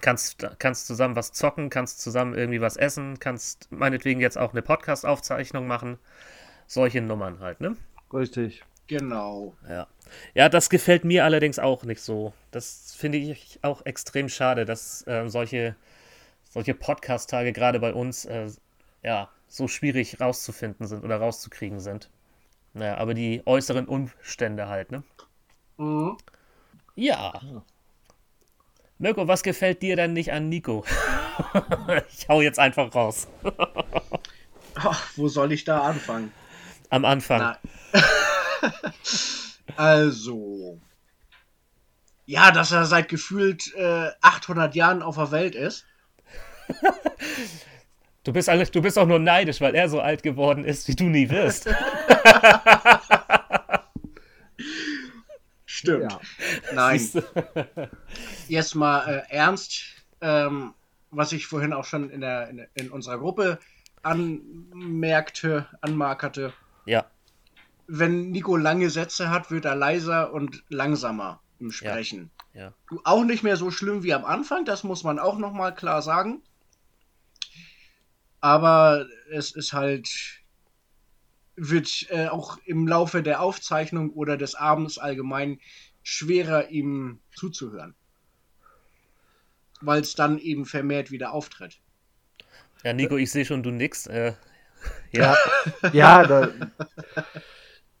kannst, 0.00 0.46
kannst 0.58 0.86
zusammen 0.86 1.16
was 1.16 1.32
zocken, 1.32 1.70
kannst 1.70 2.00
zusammen 2.00 2.34
irgendwie 2.34 2.60
was 2.60 2.76
essen, 2.76 3.18
kannst 3.18 3.72
meinetwegen 3.72 4.20
jetzt 4.20 4.38
auch 4.38 4.52
eine 4.52 4.62
Podcast-Aufzeichnung 4.62 5.66
machen, 5.66 5.98
solche 6.66 7.00
Nummern 7.00 7.40
halt, 7.40 7.60
ne? 7.60 7.76
richtig. 8.12 8.62
Genau. 8.88 9.54
Ja. 9.68 9.86
Ja, 10.34 10.48
das 10.48 10.70
gefällt 10.70 11.04
mir 11.04 11.24
allerdings 11.24 11.58
auch 11.58 11.84
nicht 11.84 12.00
so. 12.00 12.32
Das 12.50 12.94
finde 12.96 13.18
ich 13.18 13.58
auch 13.62 13.84
extrem 13.84 14.28
schade, 14.28 14.64
dass 14.64 15.06
äh, 15.06 15.28
solche, 15.28 15.76
solche 16.50 16.74
Podcast-Tage 16.74 17.52
gerade 17.52 17.78
bei 17.78 17.92
uns 17.92 18.24
äh, 18.24 18.48
ja, 19.02 19.28
so 19.48 19.68
schwierig 19.68 20.20
rauszufinden 20.20 20.86
sind 20.86 21.04
oder 21.04 21.18
rauszukriegen 21.18 21.80
sind. 21.80 22.10
Naja, 22.74 22.96
aber 22.96 23.14
die 23.14 23.42
äußeren 23.44 23.86
Umstände 23.86 24.68
halt, 24.68 24.92
ne? 24.92 25.02
Mhm. 25.78 26.16
Ja. 26.94 27.40
Mirko, 28.98 29.28
was 29.28 29.42
gefällt 29.42 29.82
dir 29.82 29.96
denn 29.96 30.12
nicht 30.12 30.32
an 30.32 30.48
Nico? 30.48 30.84
ich 32.10 32.28
hau 32.28 32.40
jetzt 32.40 32.58
einfach 32.58 32.92
raus. 32.94 33.28
Ach, 34.74 35.08
wo 35.16 35.28
soll 35.28 35.52
ich 35.52 35.64
da 35.64 35.82
anfangen? 35.82 36.32
Am 36.90 37.04
Anfang. 37.04 37.56
Also. 39.76 40.80
Ja, 42.26 42.50
dass 42.50 42.72
er 42.72 42.84
seit 42.86 43.08
gefühlt 43.08 43.74
äh, 43.74 44.10
800 44.22 44.74
Jahren 44.74 45.02
auf 45.02 45.16
der 45.16 45.30
Welt 45.30 45.54
ist. 45.54 45.84
Du 48.24 48.32
bist, 48.34 48.48
alles, 48.50 48.70
du 48.70 48.82
bist 48.82 48.98
auch 48.98 49.06
nur 49.06 49.20
neidisch, 49.20 49.62
weil 49.62 49.74
er 49.74 49.88
so 49.88 50.00
alt 50.02 50.22
geworden 50.22 50.62
ist, 50.62 50.86
wie 50.86 50.94
du 50.94 51.04
nie 51.04 51.30
wirst. 51.30 51.66
Stimmt. 55.64 56.12
Ja. 56.12 56.20
Nein, 56.74 57.10
jetzt 58.48 58.74
mal 58.74 59.08
äh, 59.08 59.22
ernst. 59.34 59.84
Ähm, 60.20 60.74
was 61.10 61.32
ich 61.32 61.46
vorhin 61.46 61.72
auch 61.72 61.86
schon 61.86 62.10
in, 62.10 62.20
der, 62.20 62.50
in, 62.50 62.66
in 62.74 62.90
unserer 62.90 63.16
Gruppe 63.18 63.60
anmerkte, 64.02 65.66
anmarkerte. 65.80 66.52
Ja, 66.84 67.06
Wenn 67.88 68.30
Nico 68.30 68.56
lange 68.56 68.90
Sätze 68.90 69.30
hat, 69.30 69.50
wird 69.50 69.64
er 69.64 69.74
leiser 69.74 70.32
und 70.32 70.62
langsamer 70.68 71.40
im 71.58 71.72
Sprechen. 71.72 72.30
ja. 72.52 72.74
Du, 72.88 73.00
Auch 73.04 73.24
nicht 73.24 73.42
mehr 73.42 73.56
so 73.56 73.70
schlimm 73.70 74.02
wie 74.02 74.12
am 74.12 74.24
Anfang, 74.24 74.64
das 74.64 74.84
muss 74.84 75.04
man 75.04 75.18
auch 75.18 75.38
nochmal 75.38 75.74
klar 75.74 76.02
sagen. 76.02 76.42
Aber 78.40 79.06
es 79.30 79.50
ist 79.52 79.72
halt, 79.72 80.08
wird 81.56 82.06
äh, 82.10 82.28
auch 82.28 82.58
im 82.66 82.86
Laufe 82.86 83.22
der 83.22 83.40
Aufzeichnung 83.40 84.10
oder 84.10 84.36
des 84.36 84.54
Abends 84.54 84.98
allgemein 84.98 85.58
schwerer, 86.02 86.68
ihm 86.68 87.20
zuzuhören. 87.34 87.94
Weil 89.80 90.02
es 90.02 90.14
dann 90.14 90.38
eben 90.38 90.66
vermehrt 90.66 91.10
wieder 91.10 91.32
auftritt. 91.32 91.80
Ja, 92.84 92.92
Nico, 92.92 93.16
ich 93.16 93.30
sehe 93.30 93.44
schon, 93.44 93.62
du 93.62 93.70
nix. 93.70 94.06
Äh, 94.06 94.34
ja, 95.10 95.36
Ja, 95.82 95.90
ja 95.92 96.26
da, 96.26 96.52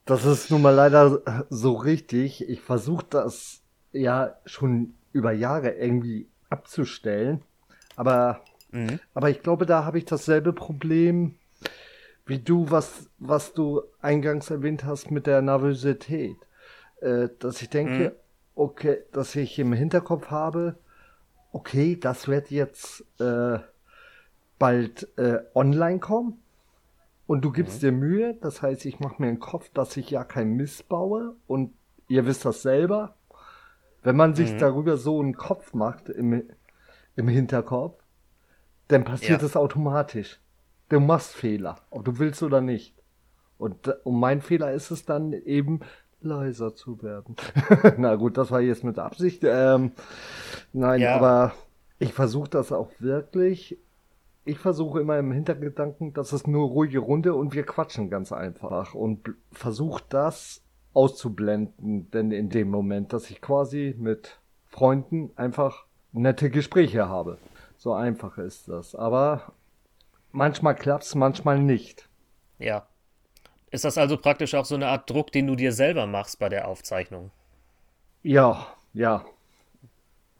das 0.08 0.24
ist 0.24 0.50
nun 0.50 0.62
mal 0.62 0.74
leider 0.74 1.44
so 1.50 1.74
richtig. 1.74 2.48
Ich 2.48 2.60
versuche 2.60 3.04
das 3.10 3.60
ja 3.92 4.36
schon 4.46 4.94
über 5.12 5.32
Jahre 5.32 5.70
irgendwie 5.70 6.28
abzustellen. 6.50 7.42
Aber, 7.96 8.40
mhm. 8.70 9.00
aber 9.14 9.28
ich 9.30 9.42
glaube, 9.42 9.66
da 9.66 9.84
habe 9.84 9.98
ich 9.98 10.06
dasselbe 10.06 10.52
Problem 10.52 11.34
wie 12.24 12.38
du, 12.38 12.70
was, 12.70 13.08
was 13.18 13.52
du 13.52 13.82
eingangs 14.00 14.50
erwähnt 14.50 14.84
hast 14.84 15.10
mit 15.10 15.26
der 15.26 15.42
Nervosität. 15.42 16.36
Äh, 17.00 17.28
dass 17.38 17.62
ich 17.62 17.70
denke, 17.70 18.10
Mhm. 18.10 18.12
okay, 18.54 18.98
dass 19.12 19.36
ich 19.36 19.58
im 19.58 19.72
Hinterkopf 19.72 20.30
habe, 20.30 20.76
okay, 21.52 21.96
das 21.96 22.28
wird 22.28 22.50
jetzt 22.50 23.04
äh, 23.20 23.58
bald 24.58 25.08
äh, 25.18 25.40
online 25.54 26.00
kommen. 26.00 26.42
Und 27.28 27.44
du 27.44 27.52
gibst 27.52 27.82
dir 27.82 27.92
Mühe, 27.92 28.34
das 28.40 28.62
heißt, 28.62 28.86
ich 28.86 28.98
mache 29.00 29.20
mir 29.22 29.28
einen 29.28 29.38
Kopf, 29.38 29.68
dass 29.74 29.96
ich 29.96 30.10
ja 30.10 30.24
kein 30.24 30.54
Mist 30.54 30.88
baue. 30.88 31.36
Und 31.46 31.74
ihr 32.08 32.24
wisst 32.26 32.44
das 32.44 32.62
selber. 32.62 33.14
Wenn 34.02 34.16
man 34.16 34.34
sich 34.34 34.54
Mhm. 34.54 34.58
darüber 34.58 34.96
so 34.96 35.20
einen 35.20 35.36
Kopf 35.36 35.74
macht 35.74 36.08
im, 36.08 36.42
im 37.16 37.28
Hinterkopf, 37.28 38.02
dann 38.88 39.04
passiert 39.04 39.42
Ja. 39.42 39.46
es 39.46 39.56
automatisch. 39.56 40.40
Du 40.88 41.00
machst 41.00 41.34
Fehler, 41.34 41.76
ob 41.90 42.04
du 42.06 42.18
willst 42.18 42.42
oder 42.42 42.62
nicht. 42.62 42.94
Und, 43.58 43.88
und 44.04 44.18
mein 44.18 44.40
Fehler 44.40 44.72
ist 44.72 44.90
es 44.90 45.04
dann 45.04 45.32
eben, 45.34 45.80
leiser 46.20 46.74
zu 46.74 47.02
werden. 47.02 47.36
Na 47.98 48.14
gut, 48.16 48.38
das 48.38 48.50
war 48.50 48.60
jetzt 48.62 48.82
mit 48.84 48.98
Absicht. 48.98 49.42
Ähm, 49.44 49.92
nein, 50.72 51.00
Ja. 51.02 51.14
aber 51.16 51.52
ich 51.98 52.12
versuche 52.14 52.48
das 52.48 52.72
auch 52.72 52.90
wirklich. 52.98 53.78
Ich 54.48 54.58
versuche 54.58 55.00
immer 55.00 55.18
im 55.18 55.30
Hintergedanken, 55.30 56.14
dass 56.14 56.32
es 56.32 56.46
nur 56.46 56.68
ruhige 56.68 57.00
Runde 57.00 57.34
und 57.34 57.52
wir 57.52 57.64
quatschen 57.64 58.08
ganz 58.08 58.32
einfach 58.32 58.94
und 58.94 59.34
versuche 59.52 60.02
das 60.08 60.62
auszublenden, 60.94 62.10
denn 62.12 62.32
in 62.32 62.48
dem 62.48 62.70
Moment, 62.70 63.12
dass 63.12 63.28
ich 63.28 63.42
quasi 63.42 63.94
mit 63.98 64.40
Freunden 64.70 65.32
einfach 65.36 65.84
nette 66.12 66.48
Gespräche 66.48 67.10
habe. 67.10 67.36
So 67.76 67.92
einfach 67.92 68.38
ist 68.38 68.68
das. 68.68 68.94
Aber 68.94 69.52
manchmal 70.32 70.74
klappt's, 70.76 71.14
manchmal 71.14 71.58
nicht. 71.60 72.08
ja. 72.58 72.86
Ist 73.70 73.84
das 73.84 73.98
also 73.98 74.16
praktisch 74.16 74.54
auch 74.54 74.64
so 74.64 74.76
eine 74.76 74.86
Art 74.86 75.10
Druck, 75.10 75.30
den 75.30 75.46
du 75.46 75.54
dir 75.54 75.72
selber 75.72 76.06
machst 76.06 76.38
bei 76.38 76.48
der 76.48 76.68
Aufzeichnung? 76.68 77.30
Ja, 78.22 78.66
ja. 78.94 79.26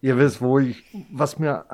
Ihr 0.00 0.16
wisst, 0.18 0.40
wo 0.40 0.58
ich, 0.58 0.84
was 1.12 1.38
mir 1.38 1.64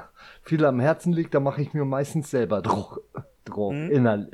viel 0.42 0.64
am 0.64 0.80
Herzen 0.80 1.12
liegt, 1.12 1.34
da 1.34 1.40
mache 1.40 1.60
ich 1.62 1.74
mir 1.74 1.84
meistens 1.84 2.30
selber 2.30 2.62
Druck, 2.62 3.02
Druck 3.44 3.72
Mhm. 3.74 3.90
inner, 3.90 4.26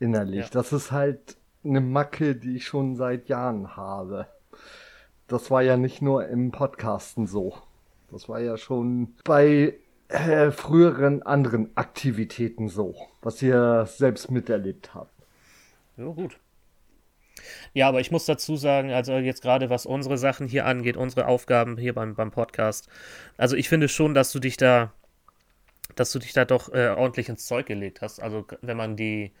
innerlich. 0.00 0.46
Ja. 0.46 0.50
Das 0.52 0.72
ist 0.72 0.90
halt 0.92 1.36
eine 1.64 1.80
Macke, 1.80 2.34
die 2.34 2.56
ich 2.56 2.66
schon 2.66 2.96
seit 2.96 3.28
Jahren 3.28 3.76
habe. 3.76 4.26
Das 5.28 5.50
war 5.50 5.62
ja 5.62 5.76
nicht 5.76 6.02
nur 6.02 6.26
im 6.26 6.50
Podcasten 6.50 7.26
so. 7.26 7.54
Das 8.10 8.28
war 8.28 8.40
ja 8.40 8.56
schon 8.56 9.14
bei 9.24 9.74
äh, 10.08 10.50
früheren 10.50 11.22
anderen 11.22 11.70
Aktivitäten 11.76 12.68
so, 12.68 12.94
was 13.20 13.42
ihr 13.42 13.84
selbst 13.86 14.30
miterlebt 14.30 14.94
habt. 14.94 15.12
Ja, 15.98 16.06
gut. 16.06 16.38
Ja, 17.74 17.88
aber 17.88 18.00
ich 18.00 18.10
muss 18.10 18.26
dazu 18.26 18.56
sagen, 18.56 18.90
also 18.92 19.14
jetzt 19.18 19.42
gerade 19.42 19.70
was 19.70 19.86
unsere 19.86 20.18
Sachen 20.18 20.48
hier 20.48 20.66
angeht, 20.66 20.96
unsere 20.96 21.26
Aufgaben 21.26 21.76
hier 21.76 21.94
beim, 21.94 22.14
beim 22.14 22.30
Podcast, 22.30 22.88
also 23.36 23.56
ich 23.56 23.68
finde 23.68 23.88
schon, 23.88 24.14
dass 24.14 24.32
du 24.32 24.38
dich 24.38 24.56
da, 24.56 24.92
dass 25.94 26.12
du 26.12 26.18
dich 26.18 26.32
da 26.32 26.44
doch 26.44 26.72
äh, 26.72 26.88
ordentlich 26.88 27.28
ins 27.28 27.46
Zeug 27.46 27.66
gelegt 27.66 28.02
hast. 28.02 28.20
Also 28.20 28.46
wenn 28.62 28.76
man 28.76 28.96
die, 28.96 29.32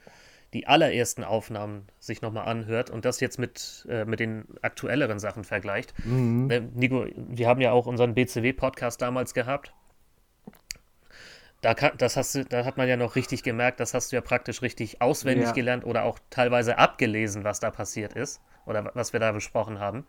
die 0.54 0.66
allerersten 0.66 1.24
Aufnahmen 1.24 1.86
sich 1.98 2.22
nochmal 2.22 2.46
anhört 2.46 2.90
und 2.90 3.04
das 3.04 3.20
jetzt 3.20 3.38
mit, 3.38 3.86
äh, 3.88 4.04
mit 4.04 4.20
den 4.20 4.46
aktuelleren 4.62 5.18
Sachen 5.18 5.44
vergleicht. 5.44 5.92
Mhm. 6.04 6.70
Nico, 6.74 7.06
wir 7.14 7.48
haben 7.48 7.60
ja 7.60 7.72
auch 7.72 7.86
unseren 7.86 8.14
BCW-Podcast 8.14 9.00
damals 9.02 9.34
gehabt. 9.34 9.72
Da, 11.60 11.74
kann, 11.74 11.92
das 11.98 12.16
hast 12.16 12.34
du, 12.36 12.44
da 12.44 12.64
hat 12.64 12.76
man 12.76 12.88
ja 12.88 12.96
noch 12.96 13.16
richtig 13.16 13.42
gemerkt, 13.42 13.80
das 13.80 13.92
hast 13.92 14.12
du 14.12 14.16
ja 14.16 14.22
praktisch 14.22 14.62
richtig 14.62 15.02
auswendig 15.02 15.46
Ja. 15.48 15.52
gelernt 15.52 15.84
oder 15.84 16.04
auch 16.04 16.18
teilweise 16.30 16.78
abgelesen, 16.78 17.42
was 17.42 17.58
da 17.58 17.70
passiert 17.72 18.12
ist 18.14 18.40
oder 18.64 18.84
wa- 18.84 18.90
was 18.94 19.12
wir 19.12 19.18
da 19.18 19.32
besprochen 19.32 19.80
haben. 19.80 20.06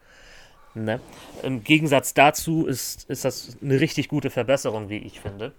Ne? 0.75 0.99
Im 1.41 1.63
Gegensatz 1.63 2.13
dazu 2.13 2.67
ist, 2.67 3.09
ist 3.09 3.25
das 3.25 3.57
eine 3.61 3.79
richtig 3.79 4.07
gute 4.07 4.29
Verbesserung, 4.29 4.89
wie 4.89 4.99
ich 4.99 5.19
finde. 5.19 5.53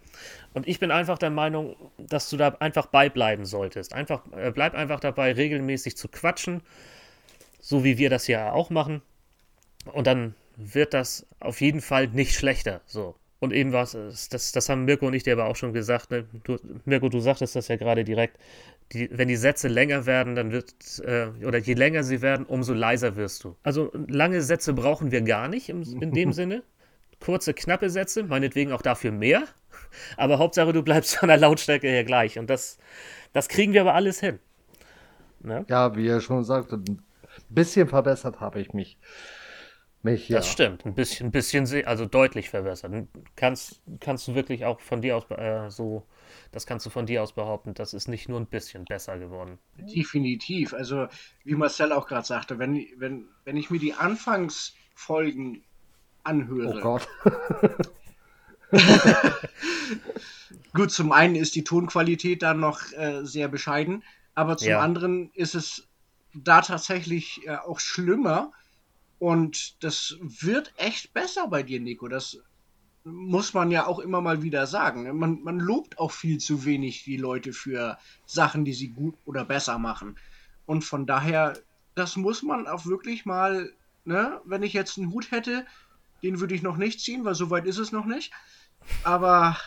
Und 0.55 0.69
ich 0.69 0.79
bin 0.79 0.93
einfach 0.93 1.19
der 1.19 1.31
Meinung, 1.31 1.75
dass 1.99 2.31
du 2.31 2.37
da 2.37 2.57
einfach 2.61 2.87
beibleiben 2.87 3.45
solltest. 3.45 3.93
Einfach, 3.93 4.23
äh, 4.37 4.53
bleib 4.53 4.75
einfach 4.75 5.01
dabei, 5.01 5.33
regelmäßig 5.33 5.97
zu 5.97 6.07
quatschen, 6.07 6.63
so 7.61 7.83
wie 7.83 7.99
wir 7.99 8.11
das 8.11 8.29
ja 8.29 8.53
auch 8.53 8.71
machen. 8.71 9.03
Und 9.87 10.07
dann 10.07 10.35
wird 10.57 10.95
das 10.95 11.27
auf 11.41 11.61
jeden 11.61 11.81
Fall 11.81 12.07
nicht 12.07 12.35
schlechter. 12.35 12.81
So. 12.87 13.17
Und 13.41 13.55
eben 13.55 13.73
was, 13.73 13.97
das, 14.29 14.53
das 14.53 14.69
haben 14.69 14.85
Mirko 14.85 15.07
und 15.07 15.15
ich 15.15 15.23
dir 15.23 15.33
aber 15.33 15.47
auch 15.47 15.57
schon 15.57 15.73
gesagt. 15.73 16.11
Ne? 16.11 16.27
Du, 16.45 16.59
Mirko, 16.85 17.09
du 17.09 17.21
sagtest 17.21 17.57
das 17.57 17.69
ja 17.69 17.77
gerade 17.77 18.05
direkt. 18.05 18.39
Die, 18.93 19.09
wenn 19.11 19.29
die 19.29 19.37
Sätze 19.37 19.69
länger 19.69 20.05
werden, 20.05 20.35
dann 20.35 20.53
wird, 20.53 20.75
äh, 21.05 21.29
oder 21.45 21.57
je 21.59 21.73
länger 21.73 22.03
sie 22.03 22.21
werden, 22.21 22.45
umso 22.45 22.75
leiser 22.75 23.17
wirst 23.17 23.45
du. 23.45 23.57
Also 23.63 23.91
lange 24.09 24.43
Sätze 24.43 24.75
brauchen 24.75 25.11
wir 25.11 25.23
gar 25.23 25.49
nicht 25.49 25.71
im, 25.71 25.83
in 25.83 26.13
dem 26.13 26.33
Sinne. 26.35 26.63
Kurze, 27.19 27.55
knappe 27.55 27.89
Sätze, 27.89 28.25
meinetwegen 28.25 28.73
auch 28.73 28.83
dafür 28.83 29.11
mehr. 29.11 29.45
Aber 30.19 30.39
Hauptsache, 30.39 30.75
du 30.75 30.83
bleibst 30.83 31.17
von 31.17 31.29
der 31.29 31.39
Lautstärke 31.39 31.89
her 31.89 32.05
gleich. 32.05 32.39
Und 32.39 32.51
das, 32.51 32.79
das 33.33 33.49
kriegen 33.49 33.73
wir 33.73 33.81
aber 33.81 33.95
alles 33.95 34.21
hin. 34.21 34.39
Ne? 35.43 35.65
Ja, 35.69 35.97
wie 35.97 36.07
er 36.07 36.21
schon 36.21 36.45
sagte, 36.45 36.77
ein 36.77 37.03
bisschen 37.49 37.89
verbessert 37.89 38.41
habe 38.41 38.61
ich 38.61 38.75
mich. 38.75 38.99
Mich 40.03 40.29
ja. 40.29 40.39
Das 40.39 40.49
stimmt, 40.49 40.85
ein 40.87 40.95
bisschen, 40.95 41.29
ein 41.29 41.31
bisschen, 41.31 41.67
also 41.87 42.07
deutlich 42.07 42.51
verbessert. 42.51 43.07
Kannst, 43.37 43.83
kannst 44.01 44.29
du 44.29 44.35
wirklich 44.35 44.65
auch 44.65 44.81
von 44.81 45.03
dir 45.03 45.17
aus 45.17 45.31
äh, 45.31 45.71
so, 45.71 46.07
das 46.53 46.67
kannst 46.67 46.87
du 46.87 46.91
von 46.91 47.07
dir 47.07 47.23
aus 47.23 47.33
behaupten, 47.33 47.75
das 47.75 47.95
ist 47.95 48.09
nicht 48.09 48.29
nur 48.29 48.41
ein 48.41 48.47
bisschen 48.47 48.85
besser 48.85 49.19
geworden. 49.19 49.59
Definitiv. 49.77 50.75
Also, 50.75 51.09
wie 51.45 51.55
Marcel 51.55 51.93
auch 51.93 52.07
gerade 52.07 52.27
sagte, 52.27 52.59
wenn, 52.59 52.87
wenn, 52.97 53.27
wenn 53.45 53.57
ich 53.57 53.71
mir 53.71 53.79
die 53.79 53.95
Anfangsfolgen 53.95 55.63
anhöre. 56.25 56.79
Oh 56.79 56.81
Gott. 56.81 57.09
Gut, 60.73 60.93
zum 60.93 61.13
einen 61.13 61.35
ist 61.35 61.55
die 61.55 61.65
Tonqualität 61.65 62.43
dann 62.43 62.61
noch 62.61 62.81
äh, 62.93 63.25
sehr 63.25 63.49
bescheiden, 63.49 64.05
aber 64.35 64.57
zum 64.57 64.69
ja. 64.69 64.81
anderen 64.81 65.31
ist 65.35 65.55
es 65.55 65.89
da 66.33 66.63
tatsächlich 66.63 67.47
äh, 67.47 67.57
auch 67.57 67.81
schlimmer 67.81 68.53
und 69.21 69.85
das 69.85 70.17
wird 70.23 70.73
echt 70.79 71.13
besser 71.13 71.47
bei 71.47 71.63
dir, 71.63 71.79
Nico. 71.79 72.09
Das 72.09 72.39
muss 73.05 73.53
man 73.53 73.71
ja 73.71 73.87
auch 73.87 73.99
immer 73.99 74.23
mal 74.23 74.43
wieder 74.43 74.67
sagen. 74.67 75.15
Man, 75.19 75.43
man 75.43 75.61
lobt 75.61 75.99
auch 75.99 76.11
viel 76.11 76.39
zu 76.39 76.65
wenig 76.65 77.05
die 77.05 77.19
Leute 77.19 77.53
für 77.53 77.99
Sachen, 78.25 78.65
die 78.65 78.73
sie 78.73 78.89
gut 78.89 79.15
oder 79.27 79.45
besser 79.45 79.79
machen. 79.79 80.17
Und 80.65 80.85
von 80.85 81.05
daher, 81.05 81.53
das 81.95 82.17
muss 82.17 82.43
man 82.43 82.67
auch 82.67 82.87
wirklich 82.87 83.27
mal, 83.27 83.71
ne, 84.07 84.41
wenn 84.47 84.63
ich 84.63 84.73
jetzt 84.73 84.97
einen 84.97 85.13
Hut 85.13 85.31
hätte, 85.31 85.67
den 86.23 86.41
würde 86.41 86.55
ich 86.55 86.63
noch 86.63 86.79
nicht 86.79 87.01
ziehen, 87.01 87.27
weil 87.27 87.35
so 87.35 87.51
weit 87.51 87.67
ist 87.67 87.79
es 87.79 87.93
noch 87.93 88.07
nicht. 88.07 88.33
Aber. 89.05 89.59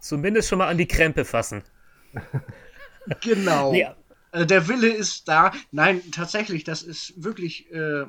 Zumindest 0.00 0.48
schon 0.48 0.58
mal 0.58 0.68
an 0.68 0.78
die 0.78 0.88
Krempe 0.88 1.26
fassen. 1.26 1.62
genau. 3.20 3.72
Nee. 3.72 3.88
Also 4.30 4.46
der 4.46 4.68
Wille 4.68 4.88
ist 4.88 5.28
da. 5.28 5.52
Nein, 5.70 6.00
tatsächlich, 6.12 6.64
das 6.64 6.82
ist 6.82 7.22
wirklich. 7.22 7.70
Äh, 7.70 8.06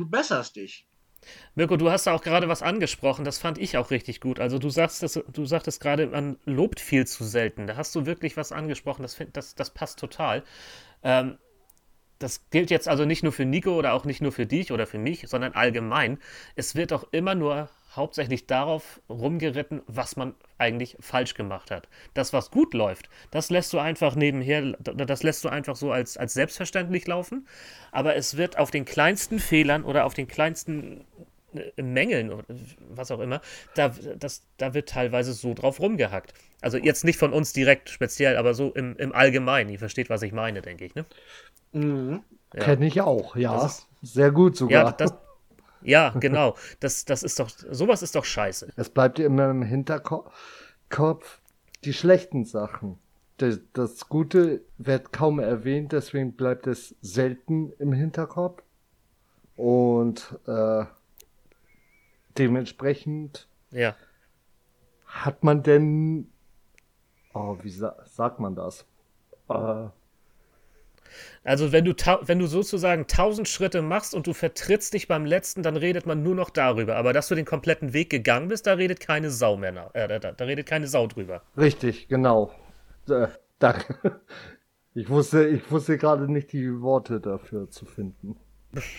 du 0.00 0.08
besserst 0.08 0.56
dich. 0.56 0.86
Mirko, 1.54 1.76
du 1.76 1.90
hast 1.90 2.06
da 2.06 2.14
auch 2.14 2.22
gerade 2.22 2.48
was 2.48 2.62
angesprochen, 2.62 3.24
das 3.24 3.38
fand 3.38 3.58
ich 3.58 3.76
auch 3.76 3.90
richtig 3.90 4.20
gut. 4.20 4.40
Also 4.40 4.58
du 4.58 4.70
sagst, 4.70 5.02
das, 5.02 5.20
du 5.30 5.44
sagtest 5.44 5.80
gerade, 5.80 6.06
man 6.06 6.38
lobt 6.46 6.80
viel 6.80 7.06
zu 7.06 7.24
selten. 7.24 7.66
Da 7.66 7.76
hast 7.76 7.94
du 7.94 8.06
wirklich 8.06 8.36
was 8.36 8.52
angesprochen, 8.52 9.02
das, 9.02 9.14
find, 9.14 9.36
das, 9.36 9.54
das 9.54 9.70
passt 9.70 9.98
total. 9.98 10.42
Ähm, 11.02 11.38
das 12.18 12.48
gilt 12.50 12.70
jetzt 12.70 12.88
also 12.88 13.04
nicht 13.04 13.22
nur 13.22 13.32
für 13.32 13.44
Nico 13.44 13.76
oder 13.76 13.92
auch 13.92 14.04
nicht 14.04 14.20
nur 14.20 14.32
für 14.32 14.46
dich 14.46 14.72
oder 14.72 14.86
für 14.86 14.98
mich, 14.98 15.28
sondern 15.28 15.52
allgemein. 15.52 16.18
Es 16.54 16.74
wird 16.74 16.92
auch 16.92 17.04
immer 17.12 17.34
nur 17.34 17.68
hauptsächlich 17.94 18.46
darauf 18.46 19.00
rumgeritten, 19.08 19.82
was 19.86 20.16
man 20.16 20.34
eigentlich 20.58 20.96
falsch 21.00 21.34
gemacht 21.34 21.70
hat. 21.70 21.88
Das, 22.14 22.32
was 22.32 22.50
gut 22.50 22.74
läuft, 22.74 23.08
das 23.30 23.50
lässt 23.50 23.72
du 23.72 23.78
einfach 23.78 24.14
nebenher, 24.14 24.76
das 24.78 25.22
lässt 25.22 25.44
du 25.44 25.48
einfach 25.48 25.76
so 25.76 25.90
als, 25.90 26.16
als 26.16 26.34
selbstverständlich 26.34 27.06
laufen. 27.06 27.48
Aber 27.90 28.14
es 28.14 28.36
wird 28.36 28.58
auf 28.58 28.70
den 28.70 28.84
kleinsten 28.84 29.38
Fehlern 29.38 29.84
oder 29.84 30.04
auf 30.04 30.14
den 30.14 30.28
kleinsten 30.28 31.04
äh, 31.52 31.82
Mängeln 31.82 32.32
oder 32.32 32.44
was 32.90 33.10
auch 33.10 33.20
immer, 33.20 33.40
da, 33.74 33.88
das, 34.18 34.42
da 34.56 34.72
wird 34.72 34.88
teilweise 34.88 35.32
so 35.32 35.54
drauf 35.54 35.80
rumgehackt. 35.80 36.32
Also 36.60 36.78
jetzt 36.78 37.04
nicht 37.04 37.18
von 37.18 37.32
uns 37.32 37.52
direkt 37.52 37.88
speziell, 37.88 38.36
aber 38.36 38.54
so 38.54 38.72
im, 38.72 38.96
im 38.98 39.12
Allgemeinen. 39.12 39.70
Ihr 39.70 39.78
versteht, 39.78 40.10
was 40.10 40.22
ich 40.22 40.32
meine, 40.32 40.62
denke 40.62 40.84
ich. 40.84 40.94
Ne? 40.94 41.06
Mhm. 41.72 42.22
Ja. 42.54 42.60
Kenne 42.60 42.86
ich 42.86 43.00
auch, 43.00 43.36
ja. 43.36 43.66
Ist, 43.66 43.88
Sehr 44.02 44.30
gut 44.30 44.56
sogar. 44.56 44.84
Ja, 44.86 44.92
das, 44.92 45.14
ja, 45.82 46.10
genau. 46.10 46.56
Das, 46.80 47.04
das 47.04 47.22
ist 47.22 47.38
doch, 47.40 47.48
sowas 47.48 48.02
ist 48.02 48.14
doch 48.14 48.24
scheiße. 48.24 48.72
Es 48.76 48.90
bleibt 48.90 49.18
dir 49.18 49.26
immer 49.26 49.50
im 49.50 49.62
Hinterkopf 49.62 51.40
die 51.84 51.92
schlechten 51.92 52.44
Sachen. 52.44 52.98
Das, 53.38 53.60
das 53.72 54.08
Gute 54.08 54.62
wird 54.76 55.12
kaum 55.12 55.38
erwähnt, 55.38 55.92
deswegen 55.92 56.34
bleibt 56.34 56.66
es 56.66 56.94
selten 57.00 57.72
im 57.78 57.92
Hinterkopf. 57.92 58.62
Und 59.56 60.38
äh, 60.46 60.84
dementsprechend 62.36 63.48
ja. 63.70 63.94
hat 65.06 65.42
man 65.42 65.62
denn, 65.62 66.30
oh, 67.34 67.56
wie 67.62 67.70
sa 67.70 67.96
sagt 68.04 68.40
man 68.40 68.54
das? 68.54 68.86
Äh, 69.48 69.88
also 71.44 71.72
wenn 71.72 71.84
du, 71.84 71.94
wenn 72.22 72.38
du 72.38 72.46
sozusagen 72.46 73.06
tausend 73.06 73.48
Schritte 73.48 73.82
machst 73.82 74.14
und 74.14 74.26
du 74.26 74.32
vertrittst 74.32 74.94
dich 74.94 75.08
beim 75.08 75.24
letzten, 75.24 75.62
dann 75.62 75.76
redet 75.76 76.06
man 76.06 76.22
nur 76.22 76.34
noch 76.34 76.50
darüber. 76.50 76.96
Aber 76.96 77.12
dass 77.12 77.28
du 77.28 77.34
den 77.34 77.44
kompletten 77.44 77.92
Weg 77.92 78.10
gegangen 78.10 78.48
bist, 78.48 78.66
da 78.66 78.74
redet 78.74 79.00
keine 79.00 79.30
Sau 79.30 79.56
mehr. 79.56 79.72
Nach, 79.72 79.94
äh, 79.94 80.08
da, 80.08 80.18
da, 80.18 80.44
redet 80.44 80.66
keine 80.66 80.86
Sau 80.86 81.06
drüber. 81.06 81.42
Richtig, 81.56 82.08
genau. 82.08 82.52
Äh, 83.08 83.28
danke. 83.58 84.20
Ich 84.92 85.08
wusste, 85.08 85.46
ich 85.46 85.70
wusste 85.70 85.98
gerade 85.98 86.30
nicht 86.30 86.52
die 86.52 86.80
Worte 86.80 87.20
dafür 87.20 87.70
zu 87.70 87.86
finden. 87.86 88.36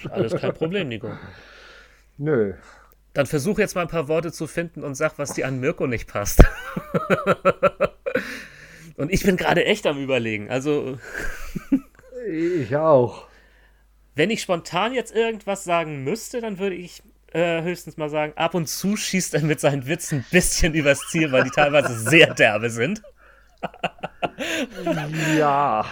Alles 0.10 0.34
kein 0.34 0.54
Problem, 0.54 0.88
Nico. 0.88 1.10
Nö. 2.17 2.54
Dann 3.13 3.26
versuch 3.26 3.60
jetzt 3.60 3.76
mal 3.76 3.82
ein 3.82 3.88
paar 3.89 4.08
Worte 4.08 4.32
zu 4.32 4.47
finden 4.47 4.84
und 4.84 4.95
sag, 4.95 5.17
was 5.17 5.34
dir 5.34 5.47
an 5.47 5.60
Mirko 5.60 5.88
nicht 5.88 6.08
passt. 6.08 6.43
und 8.95 9.12
ich 9.12 9.24
bin 9.24 9.36
gerade 9.36 9.65
echt 9.65 9.86
am 9.86 9.97
Überlegen. 9.97 10.50
Also. 10.50 10.97
Ich 12.27 12.75
auch. 12.75 13.27
Wenn 14.15 14.29
ich 14.29 14.41
spontan 14.41 14.93
jetzt 14.93 15.15
irgendwas 15.15 15.63
sagen 15.63 16.03
müsste, 16.03 16.41
dann 16.41 16.60
würde 16.60 16.75
ich 16.75 17.01
äh, 17.34 17.62
höchstens 17.62 17.97
mal 17.97 18.10
sagen, 18.10 18.34
ab 18.36 18.53
und 18.55 18.67
zu 18.67 18.97
schießt 18.97 19.34
er 19.36 19.41
mit 19.41 19.60
seinen 19.60 19.88
Witzen 19.88 20.19
ein 20.19 20.25
bisschen 20.31 20.73
übers 20.73 20.99
Ziel, 21.10 21.31
weil 21.31 21.43
die 21.43 21.49
teilweise 21.49 21.97
sehr 21.97 22.34
derbe 22.34 22.69
sind. 22.69 23.01
ja. 25.38 25.86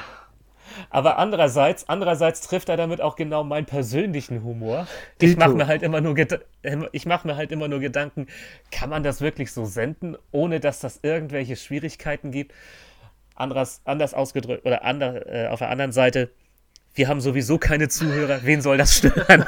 Aber 0.89 1.17
andererseits, 1.17 1.87
andererseits 1.87 2.41
trifft 2.41 2.69
er 2.69 2.77
damit 2.77 3.01
auch 3.01 3.15
genau 3.15 3.43
meinen 3.43 3.65
persönlichen 3.65 4.43
Humor. 4.43 4.87
Ich 5.19 5.37
mache 5.37 5.53
mir 5.53 5.67
halt 5.67 5.83
immer 5.83 6.01
nur 6.01 6.15
ich 6.91 7.05
mache 7.05 7.27
mir 7.27 7.35
halt 7.35 7.51
immer 7.51 7.67
nur 7.67 7.79
Gedanken, 7.79 8.27
kann 8.71 8.89
man 8.89 9.03
das 9.03 9.21
wirklich 9.21 9.51
so 9.51 9.65
senden, 9.65 10.17
ohne 10.31 10.59
dass 10.59 10.79
das 10.79 10.99
irgendwelche 11.03 11.55
Schwierigkeiten 11.55 12.31
gibt? 12.31 12.53
Anderes, 13.39 13.81
anders 13.85 14.13
ausgedrückt, 14.13 14.65
oder 14.65 14.83
ander, 14.83 15.25
äh, 15.27 15.47
auf 15.47 15.59
der 15.59 15.69
anderen 15.69 15.91
Seite, 15.91 16.29
wir 16.93 17.07
haben 17.07 17.21
sowieso 17.21 17.57
keine 17.57 17.87
Zuhörer, 17.87 18.41
wen 18.43 18.61
soll 18.61 18.77
das 18.77 18.97
stören? 18.97 19.45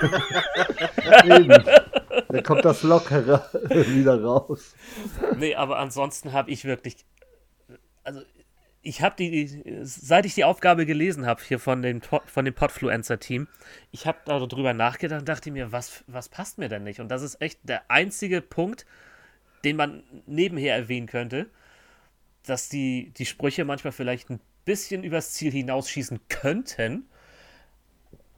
Da 2.30 2.42
kommt 2.42 2.64
das 2.64 2.84
Lockere 2.84 3.44
wieder 3.70 4.22
raus. 4.22 4.74
Nee, 5.38 5.56
aber 5.56 5.80
ansonsten 5.80 6.32
habe 6.32 6.52
ich 6.52 6.66
wirklich, 6.66 7.06
also 8.04 8.22
ich 8.82 9.02
habe 9.02 9.16
die, 9.18 9.82
seit 9.84 10.26
ich 10.26 10.34
die 10.34 10.44
Aufgabe 10.44 10.86
gelesen 10.86 11.26
habe 11.26 11.42
hier 11.46 11.60
von 11.60 11.82
dem, 11.82 12.02
von 12.02 12.46
dem 12.46 12.54
Podfluencer-Team, 12.54 13.48
ich 13.92 14.08
habe 14.08 14.20
darüber 14.26 14.74
nachgedacht 14.74 15.20
und 15.20 15.30
dachte 15.30 15.52
mir, 15.52 15.72
was, 15.72 16.04
was 16.08 16.30
passt 16.30 16.58
mir 16.58 16.70
denn 16.70 16.84
nicht? 16.84 17.00
Und 17.00 17.10
das 17.10 17.22
ist 17.22 17.42
echt 17.42 17.60
der 17.64 17.84
einzige 17.90 18.42
Punkt, 18.42 18.86
den 19.64 19.76
man 19.76 20.04
nebenher 20.26 20.76
erwähnen 20.76 21.08
könnte 21.08 21.48
dass 22.46 22.70
die, 22.70 23.12
die 23.18 23.26
Sprüche 23.26 23.66
manchmal 23.66 23.92
vielleicht 23.92 24.30
ein 24.30 24.40
bisschen 24.66 25.04
übers 25.04 25.34
Ziel 25.34 25.52
hinausschießen 25.52 26.20
könnten. 26.30 27.06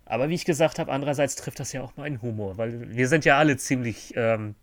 Aber 0.05 0.29
wie 0.29 0.35
ich 0.35 0.45
gesagt 0.45 0.79
habe, 0.79 0.91
andererseits 0.91 1.35
trifft 1.35 1.59
das 1.59 1.73
ja 1.73 1.81
auch 1.81 1.95
meinen 1.95 2.21
Humor, 2.21 2.57
weil 2.57 2.95
wir 2.95 3.07
sind 3.07 3.25
ja 3.25 3.37
alle 3.37 3.57
ziemlich, 3.57 4.13
ähm, 4.15 4.55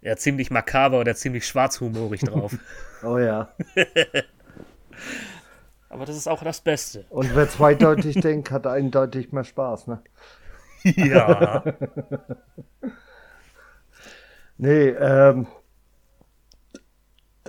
ja, 0.00 0.16
ziemlich 0.16 0.50
makaber 0.50 1.00
oder 1.00 1.14
ziemlich 1.14 1.46
schwarzhumorig 1.46 2.22
drauf. 2.22 2.56
oh 3.02 3.18
ja. 3.18 3.54
Aber 5.90 6.06
das 6.06 6.16
ist 6.16 6.28
auch 6.28 6.42
das 6.42 6.60
Beste. 6.60 7.04
Und 7.10 7.34
wer 7.34 7.48
zweideutig 7.48 8.20
denkt, 8.20 8.50
hat 8.50 8.66
eindeutig 8.66 9.32
mehr 9.32 9.44
Spaß, 9.44 9.88
ne? 9.88 10.02
Ja. 10.82 11.62
nee, 14.56 14.88
ähm, 14.88 15.46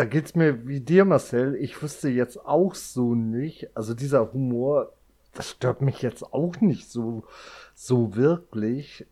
da 0.01 0.05
geht's 0.05 0.33
mir 0.33 0.67
wie 0.67 0.79
dir, 0.79 1.05
Marcel. 1.05 1.53
Ich 1.53 1.79
wüsste 1.83 2.09
jetzt 2.09 2.43
auch 2.43 2.73
so 2.73 3.13
nicht. 3.13 3.69
Also 3.77 3.93
dieser 3.93 4.33
Humor, 4.33 4.93
das 5.35 5.51
stört 5.51 5.83
mich 5.83 6.01
jetzt 6.01 6.23
auch 6.23 6.59
nicht 6.59 6.89
so, 6.89 7.23
so 7.75 8.15
wirklich. 8.15 9.05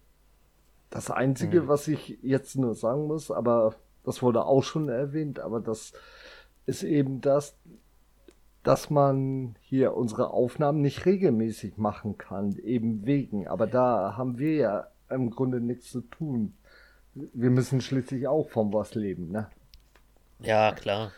Das 0.90 1.12
Einzige, 1.12 1.62
mhm. 1.62 1.68
was 1.68 1.88
ich 1.88 2.18
jetzt 2.24 2.56
nur 2.56 2.74
sagen 2.74 3.06
muss, 3.06 3.30
aber 3.30 3.76
das 4.04 4.24
wurde 4.24 4.46
auch 4.46 4.64
schon 4.64 4.90
erwähnt, 4.90 5.40
aber 5.40 5.60
das 5.60 5.94
ist 6.66 6.82
eben 6.82 7.22
das, 7.22 7.56
dass 8.64 8.90
man 8.90 9.56
hier 9.62 9.96
unsere 9.96 10.32
Aufnahmen 10.32 10.82
nicht 10.82 11.06
regelmäßig 11.06 11.78
machen 11.78 12.18
kann, 12.18 12.58
eben 12.58 13.06
wegen. 13.06 13.48
Aber 13.48 13.68
da 13.68 14.18
haben 14.18 14.40
wir 14.40 14.56
ja 14.56 14.88
im 15.08 15.30
Grunde 15.30 15.62
nichts 15.62 15.92
zu 15.92 16.02
tun. 16.02 16.56
Wir 17.14 17.52
müssen 17.52 17.80
schließlich 17.80 18.28
auch 18.28 18.50
von 18.50 18.74
was 18.74 18.96
leben, 18.96 19.30
ne? 19.30 19.52
Ja, 20.40 20.72
klar. 20.74 21.12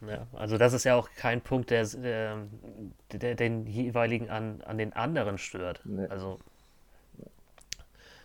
Ja, 0.00 0.26
also 0.32 0.58
das 0.58 0.72
ist 0.72 0.84
ja 0.84 0.96
auch 0.96 1.08
kein 1.16 1.40
Punkt, 1.40 1.70
der, 1.70 1.86
der, 1.86 2.46
der 3.10 3.34
den 3.34 3.66
jeweiligen 3.66 4.28
an, 4.28 4.60
an 4.62 4.78
den 4.78 4.92
anderen 4.92 5.38
stört. 5.38 5.80
Nee. 5.84 6.06
Also 6.08 6.38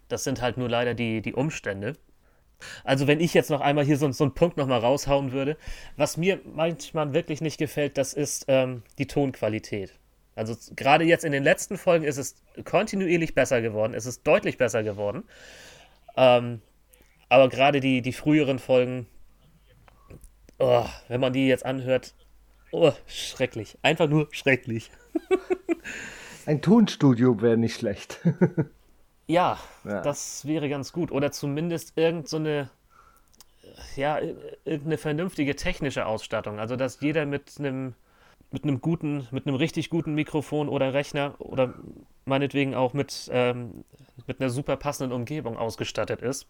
das 0.09 0.23
sind 0.23 0.41
halt 0.41 0.57
nur 0.57 0.69
leider 0.69 0.93
die, 0.93 1.21
die 1.21 1.33
Umstände. 1.33 1.95
Also 2.83 3.07
wenn 3.07 3.21
ich 3.21 3.33
jetzt 3.33 3.49
noch 3.49 3.62
einmal 3.62 3.85
hier 3.85 3.97
so, 3.97 4.12
so 4.12 4.25
einen 4.25 4.33
Punkt 4.33 4.57
nochmal 4.57 4.79
raushauen 4.79 5.31
würde, 5.31 5.55
was 5.95 6.17
mir 6.17 6.41
manchmal 6.43 7.13
wirklich 7.13 7.39
nicht 7.39 7.57
gefällt, 7.57 7.97
das 7.97 8.13
ist 8.13 8.45
ähm, 8.49 8.83
die 8.97 9.07
Tonqualität. 9.07 9.93
Also 10.35 10.55
gerade 10.75 11.05
jetzt 11.05 11.23
in 11.23 11.31
den 11.31 11.43
letzten 11.43 11.77
Folgen 11.77 12.05
ist 12.05 12.17
es 12.17 12.35
kontinuierlich 12.65 13.33
besser 13.33 13.62
geworden, 13.62 13.93
es 13.93 14.05
ist 14.05 14.25
deutlich 14.27 14.57
besser 14.57 14.83
geworden. 14.83 15.23
Ähm, 16.17 16.62
aber 17.29 17.47
gerade 17.49 17.79
die, 17.79 18.01
die 18.01 18.13
früheren 18.13 18.59
Folgen, 18.59 19.07
oh, 20.60 20.86
wenn 21.08 21.19
man 21.22 21.34
die 21.34 21.48
jetzt 21.48 21.65
anhört, 21.65 22.13
oh, 22.72 22.91
schrecklich. 23.08 23.78
Einfach 23.82 24.08
nur 24.08 24.28
schrecklich. 24.32 24.91
Ein 26.45 26.62
Tonstudio 26.62 27.41
wäre 27.41 27.58
nicht 27.58 27.76
schlecht. 27.76 28.19
Ja, 29.32 29.60
Ja. 29.86 30.02
das 30.02 30.48
wäre 30.48 30.69
ganz 30.69 30.91
gut. 30.91 31.12
Oder 31.12 31.32
zumindest 31.32 31.93
irgend 31.95 32.28
so 32.28 32.38
eine, 32.38 32.72
ja, 33.95 34.17
ir- 34.17 34.36
irgendeine 34.65 34.98
vernünftige 34.98 35.56
technische 35.56 36.08
Ausstattung. 36.08 36.58
Also, 36.60 36.76
dass 36.76 37.00
jeder 37.02 37.28
mit 37.28 37.54
einem, 37.60 37.93
mit 38.50 38.63
einem 38.63 38.82
guten, 38.82 39.28
mit 39.30 39.45
einem 39.45 39.56
richtig 39.56 39.91
guten 39.91 40.15
Mikrofon 40.15 40.67
oder 40.67 40.95
Rechner 40.95 41.36
oder 41.38 41.76
meinetwegen 42.26 42.74
auch 42.74 42.93
mit, 42.93 43.30
ähm, 43.32 43.84
mit 44.26 44.39
einer 44.41 44.50
super 44.50 44.78
passenden 44.78 45.13
Umgebung 45.13 45.58
ausgestattet 45.60 46.24
ist. 46.24 46.48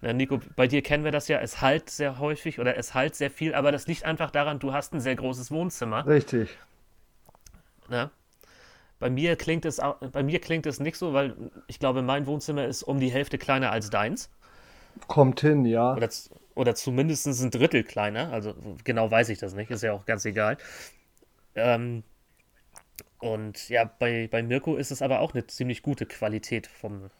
Na, 0.00 0.12
Nico, 0.12 0.40
bei 0.56 0.66
dir 0.66 0.82
kennen 0.82 1.04
wir 1.04 1.12
das 1.12 1.28
ja, 1.28 1.38
es 1.40 1.60
halt 1.60 1.90
sehr 1.90 2.18
häufig 2.18 2.58
oder 2.58 2.76
es 2.76 2.94
halt 2.94 3.14
sehr 3.14 3.30
viel, 3.30 3.54
aber 3.54 3.72
das 3.72 3.86
liegt 3.86 4.04
einfach 4.04 4.30
daran, 4.30 4.58
du 4.58 4.72
hast 4.72 4.92
ein 4.94 5.00
sehr 5.00 5.16
großes 5.16 5.50
Wohnzimmer. 5.50 6.06
Richtig. 6.06 6.56
Ne? 7.88 8.10
Bei 8.98 9.08
mir 9.10 9.36
klingt 9.36 9.64
es 9.64 9.80
bei 10.12 10.22
mir 10.22 10.40
klingt 10.40 10.66
es 10.66 10.78
nicht 10.78 10.96
so, 10.96 11.12
weil 11.14 11.34
ich 11.66 11.78
glaube, 11.78 12.02
mein 12.02 12.26
Wohnzimmer 12.26 12.66
ist 12.66 12.82
um 12.82 13.00
die 13.00 13.10
Hälfte 13.10 13.38
kleiner 13.38 13.72
als 13.72 13.90
deins. 13.90 14.30
Kommt 15.06 15.40
hin, 15.40 15.64
ja. 15.64 15.94
Oder, 15.94 16.08
oder 16.54 16.74
zumindest 16.74 17.26
ein 17.26 17.50
Drittel 17.50 17.82
kleiner. 17.84 18.32
Also 18.32 18.54
genau 18.84 19.10
weiß 19.10 19.30
ich 19.30 19.38
das 19.38 19.54
nicht, 19.54 19.70
ist 19.70 19.82
ja 19.82 19.92
auch 19.92 20.04
ganz 20.04 20.24
egal. 20.24 20.58
Ähm, 21.54 22.02
und 23.18 23.68
ja, 23.68 23.84
bei, 23.84 24.28
bei 24.30 24.42
Mirko 24.42 24.76
ist 24.76 24.90
es 24.90 25.02
aber 25.02 25.20
auch 25.20 25.34
eine 25.34 25.46
ziemlich 25.46 25.82
gute 25.82 26.06
Qualität 26.06 26.66
vom, 26.66 27.10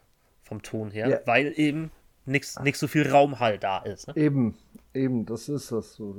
vom 0.42 0.62
Ton 0.62 0.90
her, 0.90 1.08
Ja. 1.08 1.18
weil 1.26 1.52
eben 1.56 1.90
nichts 2.26 2.80
so 2.80 2.86
viel 2.86 3.10
Raumhall 3.10 3.58
da 3.58 3.78
ist. 3.78 4.08
Ne? 4.08 4.16
Eben, 4.16 4.56
eben, 4.94 5.26
das 5.26 5.48
ist 5.48 5.72
das 5.72 5.94
so. 5.94 6.16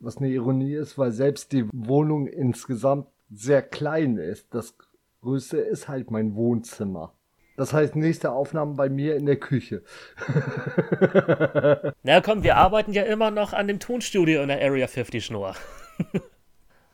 Was 0.00 0.16
eine 0.16 0.28
Ironie 0.28 0.74
ist, 0.74 0.98
weil 0.98 1.12
selbst 1.12 1.52
die 1.52 1.68
Wohnung 1.72 2.26
insgesamt 2.26 3.06
sehr 3.30 3.62
klein 3.62 4.16
ist. 4.18 4.52
Das 4.52 4.74
größte 5.22 5.58
ist 5.58 5.88
halt 5.88 6.10
mein 6.10 6.34
Wohnzimmer. 6.34 7.12
Das 7.56 7.72
heißt, 7.72 7.96
nächste 7.96 8.32
Aufnahme 8.32 8.74
bei 8.74 8.88
mir 8.88 9.14
in 9.14 9.26
der 9.26 9.36
Küche. 9.36 9.82
Na 12.02 12.20
komm, 12.20 12.42
wir 12.42 12.56
arbeiten 12.56 12.92
ja 12.92 13.02
immer 13.02 13.30
noch 13.30 13.52
an 13.52 13.68
dem 13.68 13.78
Tonstudio 13.78 14.42
in 14.42 14.48
der 14.48 14.62
Area 14.62 14.86
50 14.86 15.24
Schnur. 15.24 15.54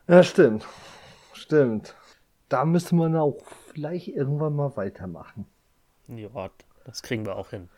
Ja, 0.09 0.23
stimmt. 0.23 0.67
Stimmt. 1.33 1.95
Da 2.49 2.65
müsste 2.65 2.95
man 2.95 3.15
auch 3.15 3.39
vielleicht 3.73 4.09
irgendwann 4.09 4.57
mal 4.57 4.77
weitermachen. 4.77 5.47
Ja, 6.09 6.51
das 6.85 7.03
kriegen 7.03 7.25
wir 7.25 7.37
auch 7.37 7.51
hin. 7.51 7.69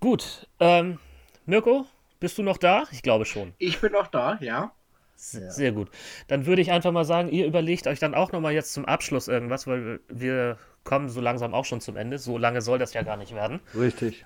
Gut, 0.00 0.48
ähm, 0.60 0.98
Mirko, 1.46 1.86
bist 2.20 2.38
du 2.38 2.42
noch 2.42 2.56
da? 2.56 2.84
Ich 2.90 3.02
glaube 3.02 3.24
schon. 3.24 3.52
Ich 3.58 3.80
bin 3.80 3.92
noch 3.92 4.06
da, 4.06 4.38
ja. 4.40 4.72
S- 5.16 5.32
Sehr 5.32 5.72
gut. 5.72 5.90
Dann 6.28 6.46
würde 6.46 6.62
ich 6.62 6.70
einfach 6.70 6.92
mal 6.92 7.04
sagen, 7.04 7.28
ihr 7.28 7.46
überlegt 7.46 7.86
euch 7.86 7.98
dann 7.98 8.14
auch 8.14 8.32
nochmal 8.32 8.52
jetzt 8.52 8.72
zum 8.72 8.86
Abschluss 8.86 9.28
irgendwas, 9.28 9.66
weil 9.66 10.00
wir 10.08 10.58
kommen 10.84 11.10
so 11.10 11.20
langsam 11.20 11.52
auch 11.52 11.66
schon 11.66 11.80
zum 11.82 11.96
Ende. 11.96 12.18
So 12.18 12.38
lange 12.38 12.62
soll 12.62 12.78
das 12.78 12.94
ja 12.94 13.02
gar 13.02 13.18
nicht 13.18 13.34
werden. 13.34 13.60
Richtig. 13.74 14.24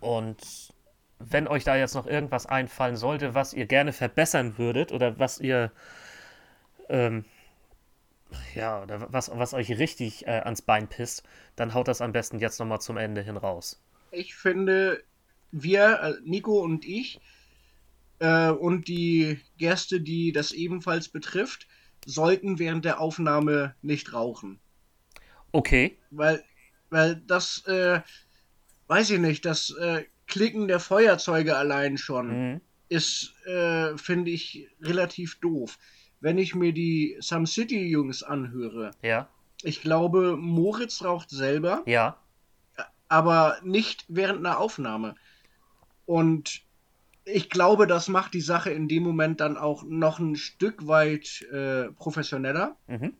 Und 0.00 0.72
wenn 1.20 1.46
euch 1.46 1.62
da 1.62 1.76
jetzt 1.76 1.94
noch 1.94 2.06
irgendwas 2.06 2.46
einfallen 2.46 2.96
sollte, 2.96 3.34
was 3.34 3.54
ihr 3.54 3.66
gerne 3.66 3.92
verbessern 3.92 4.58
würdet 4.58 4.90
oder 4.90 5.18
was 5.20 5.38
ihr, 5.38 5.70
ähm, 6.88 7.24
ja, 8.54 8.82
oder 8.82 9.12
was, 9.12 9.30
was 9.34 9.54
euch 9.54 9.70
richtig 9.78 10.26
äh, 10.26 10.40
ans 10.40 10.62
Bein 10.62 10.88
pisst, 10.88 11.22
dann 11.56 11.74
haut 11.74 11.88
das 11.88 12.00
am 12.00 12.12
besten 12.12 12.38
jetzt 12.38 12.58
nochmal 12.60 12.80
zum 12.80 12.96
Ende 12.96 13.22
hin 13.22 13.36
raus. 13.36 13.80
Ich 14.12 14.34
finde, 14.34 15.02
wir, 15.50 16.00
äh, 16.00 16.14
Nico 16.24 16.60
und 16.60 16.84
ich, 16.84 17.18
äh, 18.18 18.50
und 18.50 18.86
die 18.88 19.40
Gäste, 19.58 20.00
die 20.00 20.32
das 20.32 20.52
ebenfalls 20.52 21.08
betrifft, 21.08 21.66
sollten 22.04 22.58
während 22.58 22.84
der 22.84 23.00
Aufnahme 23.00 23.74
nicht 23.82 24.12
rauchen. 24.12 24.60
Okay. 25.52 25.96
Weil, 26.10 26.44
weil 26.90 27.16
das, 27.26 27.66
äh, 27.66 28.00
weiß 28.88 29.10
ich 29.10 29.18
nicht, 29.18 29.44
das 29.44 29.70
äh, 29.70 30.04
Klicken 30.26 30.68
der 30.68 30.80
Feuerzeuge 30.80 31.56
allein 31.56 31.98
schon 31.98 32.52
Mhm. 32.52 32.60
ist, 32.88 33.34
äh, 33.46 33.96
finde 33.96 34.30
ich, 34.30 34.68
relativ 34.80 35.40
doof. 35.40 35.78
Wenn 36.20 36.38
ich 36.38 36.54
mir 36.54 36.72
die 36.72 37.16
Some 37.20 37.46
City 37.46 37.86
Jungs 37.88 38.22
anhöre, 38.22 38.92
Ja, 39.02 39.28
ich 39.62 39.80
glaube, 39.80 40.36
Moritz 40.36 41.02
raucht 41.04 41.30
selber, 41.30 41.82
ja, 41.86 42.16
aber 43.12 43.58
nicht 43.62 44.06
während 44.08 44.38
einer 44.38 44.58
Aufnahme. 44.58 45.14
Und 46.06 46.62
ich 47.24 47.50
glaube, 47.50 47.86
das 47.86 48.08
macht 48.08 48.32
die 48.32 48.40
Sache 48.40 48.70
in 48.70 48.88
dem 48.88 49.02
Moment 49.02 49.40
dann 49.40 49.56
auch 49.58 49.84
noch 49.84 50.18
ein 50.18 50.34
Stück 50.34 50.86
weit 50.88 51.42
äh, 51.52 51.92
professioneller. 51.92 52.76
mhm. 52.88 53.14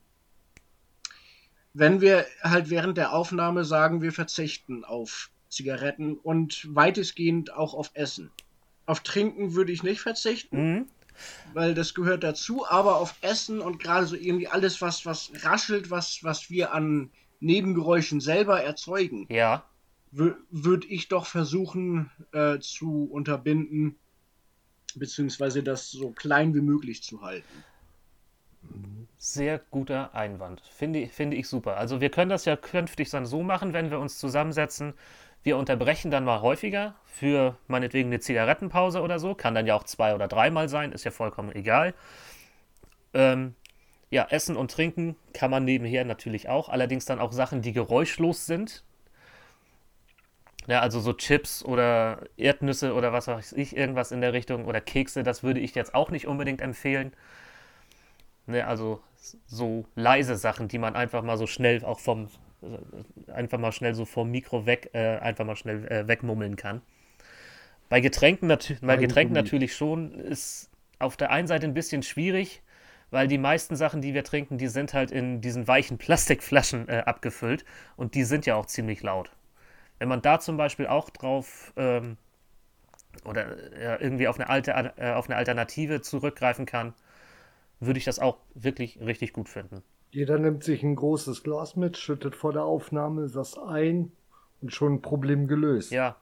Wenn 1.74 2.00
wir 2.02 2.26
halt 2.42 2.68
während 2.68 2.98
der 2.98 3.12
Aufnahme 3.14 3.64
sagen, 3.64 4.02
wir 4.02 4.12
verzichten 4.12 4.84
auf 4.84 5.30
Zigaretten 5.48 6.18
und 6.18 6.66
weitestgehend 6.74 7.54
auch 7.54 7.72
auf 7.74 7.90
Essen. 7.94 8.30
Auf 8.84 9.00
Trinken 9.00 9.54
würde 9.54 9.72
ich 9.72 9.82
nicht 9.82 10.00
verzichten, 10.00 10.56
Mhm. 10.56 10.86
weil 11.54 11.72
das 11.74 11.94
gehört 11.94 12.24
dazu, 12.24 12.66
aber 12.66 12.96
auf 12.96 13.14
Essen 13.22 13.60
und 13.60 13.78
gerade 13.78 14.06
so 14.06 14.16
irgendwie 14.16 14.48
alles, 14.48 14.82
was, 14.82 15.06
was 15.06 15.30
raschelt, 15.42 15.90
was, 15.90 16.18
was 16.22 16.50
wir 16.50 16.74
an 16.74 17.10
Nebengeräuschen 17.40 18.20
selber 18.20 18.62
erzeugen, 18.62 19.26
ja. 19.30 19.64
Würde 20.12 20.86
ich 20.88 21.08
doch 21.08 21.26
versuchen 21.26 22.10
äh, 22.32 22.58
zu 22.58 23.08
unterbinden, 23.10 23.96
beziehungsweise 24.94 25.62
das 25.62 25.90
so 25.90 26.10
klein 26.10 26.54
wie 26.54 26.60
möglich 26.60 27.02
zu 27.02 27.22
halten. 27.22 27.64
Sehr 29.16 29.58
guter 29.58 30.14
Einwand. 30.14 30.60
Finde, 30.60 31.06
finde 31.08 31.36
ich 31.36 31.48
super. 31.48 31.76
Also 31.76 32.00
wir 32.00 32.10
können 32.10 32.30
das 32.30 32.44
ja 32.44 32.56
künftig 32.56 33.10
dann 33.10 33.24
so 33.24 33.42
machen, 33.42 33.72
wenn 33.72 33.90
wir 33.90 33.98
uns 33.98 34.18
zusammensetzen. 34.18 34.94
Wir 35.42 35.56
unterbrechen 35.56 36.10
dann 36.10 36.24
mal 36.24 36.40
häufiger 36.40 36.94
für 37.04 37.56
meinetwegen 37.66 38.08
eine 38.10 38.20
Zigarettenpause 38.20 39.00
oder 39.00 39.18
so. 39.18 39.34
Kann 39.34 39.54
dann 39.54 39.66
ja 39.66 39.74
auch 39.74 39.84
zwei 39.84 40.14
oder 40.14 40.28
dreimal 40.28 40.68
sein, 40.68 40.92
ist 40.92 41.04
ja 41.04 41.10
vollkommen 41.10 41.52
egal. 41.52 41.94
Ähm, 43.14 43.54
ja, 44.10 44.26
Essen 44.28 44.56
und 44.56 44.70
Trinken 44.70 45.16
kann 45.32 45.50
man 45.50 45.64
nebenher 45.64 46.04
natürlich 46.04 46.48
auch. 46.48 46.68
Allerdings 46.68 47.06
dann 47.06 47.18
auch 47.18 47.32
Sachen, 47.32 47.62
die 47.62 47.72
geräuschlos 47.72 48.46
sind. 48.46 48.84
Ja, 50.68 50.80
also 50.80 51.00
so 51.00 51.12
Chips 51.12 51.64
oder 51.64 52.24
Erdnüsse 52.36 52.94
oder 52.94 53.12
was 53.12 53.26
weiß 53.26 53.52
ich, 53.52 53.76
irgendwas 53.76 54.12
in 54.12 54.20
der 54.20 54.32
Richtung 54.32 54.66
oder 54.66 54.80
Kekse, 54.80 55.22
das 55.22 55.42
würde 55.42 55.60
ich 55.60 55.74
jetzt 55.74 55.94
auch 55.94 56.10
nicht 56.10 56.26
unbedingt 56.26 56.60
empfehlen. 56.60 57.12
Ne, 58.46 58.66
also 58.66 59.00
so 59.46 59.84
leise 59.94 60.36
Sachen, 60.36 60.68
die 60.68 60.78
man 60.78 60.94
einfach 60.96 61.22
mal 61.22 61.36
so 61.36 61.46
schnell 61.46 61.84
auch 61.84 62.00
vom, 62.00 62.28
einfach 63.32 63.58
mal 63.58 63.72
schnell 63.72 63.94
so 63.94 64.04
vom 64.04 64.30
Mikro 64.30 64.66
weg, 64.66 64.90
äh, 64.94 65.18
einfach 65.18 65.44
mal 65.44 65.56
schnell 65.56 65.86
äh, 65.86 66.08
wegmummeln 66.08 66.56
kann. 66.56 66.80
Bei 67.88 68.00
Getränken, 68.00 68.48
natü 68.48 68.76
bei 68.80 68.96
Getränken 68.96 69.34
natürlich 69.34 69.76
schon, 69.76 70.12
ist 70.12 70.70
auf 70.98 71.16
der 71.16 71.30
einen 71.30 71.46
Seite 71.46 71.66
ein 71.66 71.74
bisschen 71.74 72.02
schwierig, 72.02 72.62
weil 73.10 73.28
die 73.28 73.38
meisten 73.38 73.76
Sachen, 73.76 74.00
die 74.00 74.14
wir 74.14 74.24
trinken, 74.24 74.58
die 74.58 74.68
sind 74.68 74.94
halt 74.94 75.10
in 75.10 75.40
diesen 75.40 75.68
weichen 75.68 75.98
Plastikflaschen 75.98 76.88
äh, 76.88 77.02
abgefüllt 77.04 77.64
und 77.96 78.14
die 78.14 78.24
sind 78.24 78.46
ja 78.46 78.54
auch 78.54 78.66
ziemlich 78.66 79.02
laut. 79.02 79.30
Wenn 80.02 80.08
man 80.08 80.20
da 80.20 80.40
zum 80.40 80.56
Beispiel 80.56 80.88
auch 80.88 81.10
drauf 81.10 81.72
ähm, 81.76 82.16
oder 83.24 83.72
äh, 83.72 84.02
irgendwie 84.02 84.26
auf 84.26 84.36
eine 84.36 84.48
alte, 84.48 84.72
äh, 84.96 85.12
auf 85.12 85.28
eine 85.28 85.36
Alternative 85.36 86.00
zurückgreifen 86.00 86.66
kann, 86.66 86.92
würde 87.78 87.98
ich 87.98 88.04
das 88.04 88.18
auch 88.18 88.38
wirklich 88.52 88.98
richtig 89.00 89.32
gut 89.32 89.48
finden. 89.48 89.84
Jeder 90.10 90.40
nimmt 90.40 90.64
sich 90.64 90.82
ein 90.82 90.96
großes 90.96 91.44
Glas 91.44 91.76
mit, 91.76 91.96
schüttet 91.98 92.34
vor 92.34 92.52
der 92.52 92.64
Aufnahme 92.64 93.28
das 93.28 93.56
ein 93.56 94.10
und 94.60 94.72
schon 94.72 94.94
ein 94.94 95.02
Problem 95.02 95.46
gelöst. 95.46 95.92
Ja. 95.92 96.16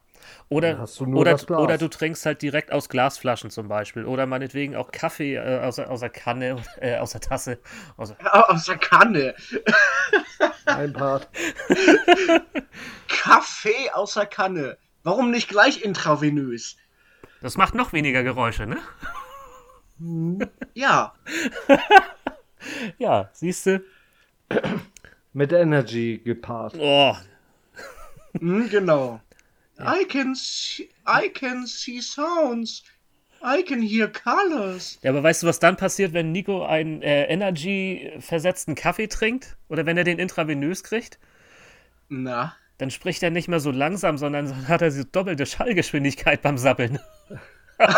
Oder, 0.48 0.72
Dann 0.72 0.80
hast 0.82 0.98
du 1.00 1.06
nur 1.06 1.20
oder, 1.20 1.32
das 1.32 1.46
Glas. 1.46 1.60
oder 1.60 1.78
du 1.78 1.88
trinkst 1.88 2.26
halt 2.26 2.42
direkt 2.42 2.72
aus 2.72 2.88
Glasflaschen 2.88 3.50
zum 3.50 3.68
Beispiel. 3.68 4.04
Oder 4.04 4.26
meinetwegen 4.26 4.76
auch 4.76 4.90
Kaffee 4.92 5.36
äh, 5.36 5.60
aus, 5.60 5.76
der- 5.76 5.90
aus 5.90 6.00
der 6.00 6.10
Kanne, 6.10 6.56
äh, 6.80 6.96
aus 6.98 7.12
der 7.12 7.20
Tasse. 7.20 7.58
Aus, 7.96 8.14
aus 8.20 8.64
der 8.64 8.78
Kanne. 8.78 9.34
Ein 10.66 10.92
Part. 10.92 11.28
Kaffee 13.08 13.90
aus 13.92 14.14
der 14.14 14.26
Kanne. 14.26 14.76
Warum 15.02 15.30
nicht 15.30 15.48
gleich 15.48 15.82
intravenös? 15.82 16.76
Das 17.40 17.56
macht 17.56 17.74
noch 17.74 17.92
weniger 17.92 18.22
Geräusche, 18.22 18.66
ne? 18.66 18.78
Ja, 20.74 21.14
Ja, 22.98 23.30
siehst 23.32 23.66
du? 23.66 23.82
Mit 25.32 25.52
Energy 25.52 26.20
gepaart. 26.24 26.74
Oh, 26.78 27.16
hm, 28.38 28.68
genau. 28.68 29.20
I 29.80 30.04
can 30.04 30.34
see, 30.34 30.88
I 31.06 31.28
can 31.28 31.66
see 31.66 32.00
sounds. 32.00 32.84
I 33.42 33.62
can 33.62 33.80
hear 33.80 34.08
colors. 34.08 34.98
Ja, 35.02 35.10
aber 35.10 35.22
weißt 35.22 35.42
du, 35.42 35.46
was 35.46 35.58
dann 35.58 35.76
passiert, 35.76 36.12
wenn 36.12 36.30
Nico 36.30 36.64
einen 36.64 37.02
äh, 37.02 37.24
Energy-versetzten 37.24 38.74
Kaffee 38.74 39.08
trinkt? 39.08 39.56
Oder 39.68 39.86
wenn 39.86 39.96
er 39.96 40.04
den 40.04 40.18
intravenös 40.18 40.84
kriegt? 40.84 41.18
Na, 42.08 42.54
Dann 42.78 42.90
spricht 42.90 43.22
er 43.22 43.30
nicht 43.30 43.48
mehr 43.48 43.60
so 43.60 43.70
langsam, 43.70 44.18
sondern 44.18 44.68
hat 44.68 44.82
er 44.82 44.90
so 44.90 45.04
doppelte 45.04 45.46
Schallgeschwindigkeit 45.46 46.42
beim 46.42 46.58
Sappeln. 46.58 46.98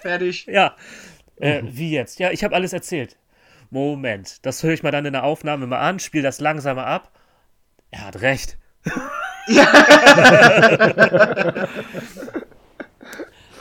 fertig. 0.00 0.46
Ja. 0.46 0.76
Äh, 1.36 1.62
wie 1.64 1.90
jetzt? 1.90 2.18
Ja, 2.20 2.30
ich 2.30 2.44
habe 2.44 2.54
alles 2.54 2.72
erzählt. 2.72 3.18
Moment, 3.70 4.46
das 4.46 4.62
höre 4.62 4.72
ich 4.72 4.82
mal 4.82 4.92
dann 4.92 5.04
in 5.04 5.12
der 5.12 5.24
Aufnahme 5.24 5.66
mal 5.66 5.80
an, 5.80 5.98
spiele 5.98 6.22
das 6.22 6.40
langsamer 6.40 6.86
ab. 6.86 7.10
Er 7.94 8.06
hat 8.06 8.20
recht. 8.22 8.58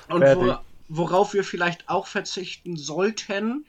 Und 0.10 0.22
Fertig. 0.22 0.43
wo, 0.43 0.58
worauf 0.89 1.34
wir 1.36 1.43
vielleicht 1.43 1.88
auch 1.88 2.08
verzichten 2.08 2.76
sollten, 2.76 3.65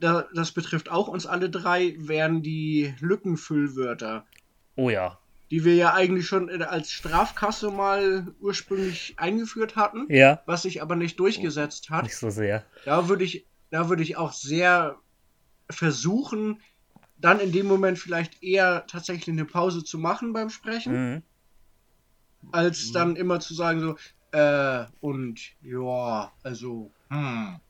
da, 0.00 0.26
das 0.34 0.52
betrifft 0.52 0.90
auch 0.90 1.08
uns 1.08 1.26
alle 1.26 1.50
drei, 1.50 1.94
wären 1.98 2.42
die 2.42 2.94
Lückenfüllwörter. 3.00 4.24
Oh 4.76 4.88
ja. 4.88 5.18
Die 5.50 5.62
wir 5.64 5.74
ja 5.74 5.92
eigentlich 5.92 6.26
schon 6.26 6.48
in- 6.48 6.62
als 6.62 6.90
Strafkasse 6.90 7.70
mal 7.70 8.28
ursprünglich 8.40 9.14
eingeführt 9.18 9.76
hatten, 9.76 10.06
Ja, 10.08 10.40
was 10.46 10.62
sich 10.62 10.80
aber 10.80 10.96
nicht 10.96 11.20
durchgesetzt 11.20 11.90
hat. 11.90 12.04
nicht 12.04 12.16
so 12.16 12.30
sehr. 12.30 12.64
Da 12.86 13.08
würde 13.08 13.24
ich, 13.24 13.44
da 13.70 13.90
würde 13.90 14.02
ich 14.02 14.16
auch 14.16 14.32
sehr 14.32 14.96
versuchen, 15.68 16.60
dann 17.20 17.40
in 17.40 17.52
dem 17.52 17.66
Moment 17.66 17.98
vielleicht 17.98 18.42
eher 18.42 18.86
tatsächlich 18.86 19.28
eine 19.28 19.44
Pause 19.44 19.84
zu 19.84 19.98
machen 19.98 20.32
beim 20.32 20.50
Sprechen, 20.50 20.92
Mhm. 21.14 21.22
als 22.52 22.92
dann 22.92 23.16
immer 23.16 23.40
zu 23.40 23.54
sagen 23.54 23.80
so, 23.80 23.96
äh, 24.32 24.84
und 25.00 25.40
ja, 25.62 26.32
also, 26.42 26.90
hm. 27.08 27.60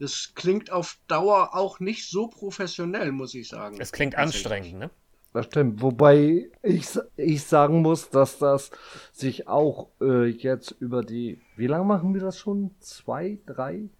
Das 0.00 0.32
klingt 0.34 0.72
auf 0.72 0.96
Dauer 1.08 1.54
auch 1.54 1.78
nicht 1.78 2.08
so 2.08 2.26
professionell, 2.26 3.12
muss 3.12 3.34
ich 3.34 3.48
sagen. 3.48 3.76
Es 3.78 3.92
klingt 3.92 4.14
anstrengend, 4.16 4.78
ne? 4.78 4.90
Das 5.34 5.44
stimmt. 5.44 5.82
Wobei 5.82 6.50
ich, 6.62 6.88
ich 7.16 7.44
sagen 7.44 7.82
muss, 7.82 8.08
dass 8.08 8.38
das 8.38 8.70
sich 9.12 9.46
auch 9.46 9.90
äh, 10.00 10.24
jetzt 10.26 10.74
über 10.80 11.04
die. 11.04 11.42
Wie 11.54 11.66
lange 11.66 11.84
machen 11.84 12.14
wir 12.14 12.22
das 12.22 12.38
schon? 12.38 12.74
Zwei, 12.80 13.38
drei? 13.44 13.90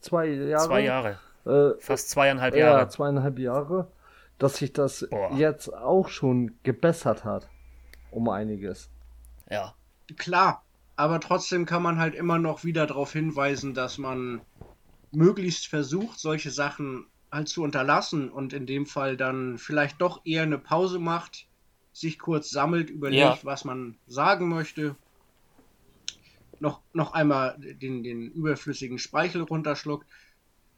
Zwei 0.00 0.26
Jahre? 0.28 0.66
Zwei 0.68 0.80
Jahre. 0.84 1.18
Äh, 1.46 1.70
Fast 1.78 2.10
zweieinhalb 2.10 2.54
ja, 2.54 2.66
Jahre. 2.70 2.88
zweieinhalb 2.88 3.38
Jahre. 3.38 3.90
Dass 4.38 4.56
sich 4.56 4.72
das 4.72 5.06
Boah. 5.10 5.32
jetzt 5.36 5.72
auch 5.74 6.08
schon 6.08 6.52
gebessert 6.62 7.24
hat. 7.24 7.48
Um 8.10 8.28
einiges. 8.28 8.88
Ja. 9.50 9.74
Klar, 10.16 10.64
aber 10.96 11.20
trotzdem 11.20 11.66
kann 11.66 11.82
man 11.82 11.98
halt 11.98 12.14
immer 12.14 12.38
noch 12.38 12.64
wieder 12.64 12.86
darauf 12.86 13.12
hinweisen, 13.12 13.74
dass 13.74 13.98
man 13.98 14.40
möglichst 15.12 15.66
versucht, 15.68 16.18
solche 16.18 16.50
Sachen 16.50 17.06
halt 17.30 17.48
zu 17.48 17.62
unterlassen 17.62 18.28
und 18.30 18.52
in 18.52 18.66
dem 18.66 18.86
Fall 18.86 19.16
dann 19.16 19.58
vielleicht 19.58 20.00
doch 20.00 20.20
eher 20.24 20.42
eine 20.42 20.58
Pause 20.58 20.98
macht, 20.98 21.46
sich 21.92 22.18
kurz 22.18 22.50
sammelt, 22.50 22.90
überlegt, 22.90 23.20
Ja. 23.20 23.38
was 23.42 23.64
man 23.64 23.96
sagen 24.08 24.48
möchte, 24.48 24.96
noch, 26.58 26.80
noch 26.92 27.12
einmal 27.12 27.56
den, 27.58 28.02
den 28.02 28.30
überflüssigen 28.32 28.98
Speichel 28.98 29.42
runterschluckt 29.42 30.06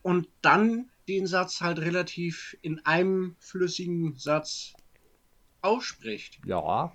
und 0.02 0.28
dann 0.42 0.90
den 1.08 1.26
Satz 1.26 1.60
halt 1.60 1.80
relativ 1.80 2.56
in 2.62 2.84
einem 2.84 3.36
flüssigen 3.40 4.14
Satz 4.16 4.74
ausspricht. 5.60 6.38
Ja, 6.46 6.92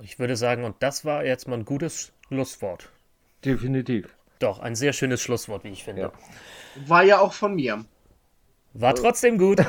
Ich 0.00 0.18
würde 0.18 0.36
sagen, 0.36 0.64
und 0.64 0.76
das 0.80 1.04
war 1.04 1.24
jetzt 1.24 1.48
mal 1.48 1.58
ein 1.58 1.64
gutes 1.64 2.12
Schlusswort. 2.28 2.88
definitiv. 3.44 4.14
Doch, 4.38 4.58
ein 4.58 4.74
sehr 4.74 4.92
schönes 4.92 5.20
Schlusswort, 5.22 5.62
wie 5.64 5.68
ich 5.68 5.84
finde. 5.84 6.02
Ja. 6.02 6.12
War 6.88 7.04
ja 7.04 7.20
auch 7.20 7.32
von 7.32 7.54
mir. 7.54 7.84
War 8.72 8.94
trotzdem 8.94 9.38
gut. 9.38 9.58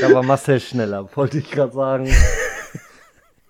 Da 0.00 0.12
war 0.12 0.22
Marcel 0.22 0.60
schneller, 0.60 1.08
wollte 1.16 1.38
ich 1.38 1.50
gerade 1.50 1.72
sagen. 1.72 2.14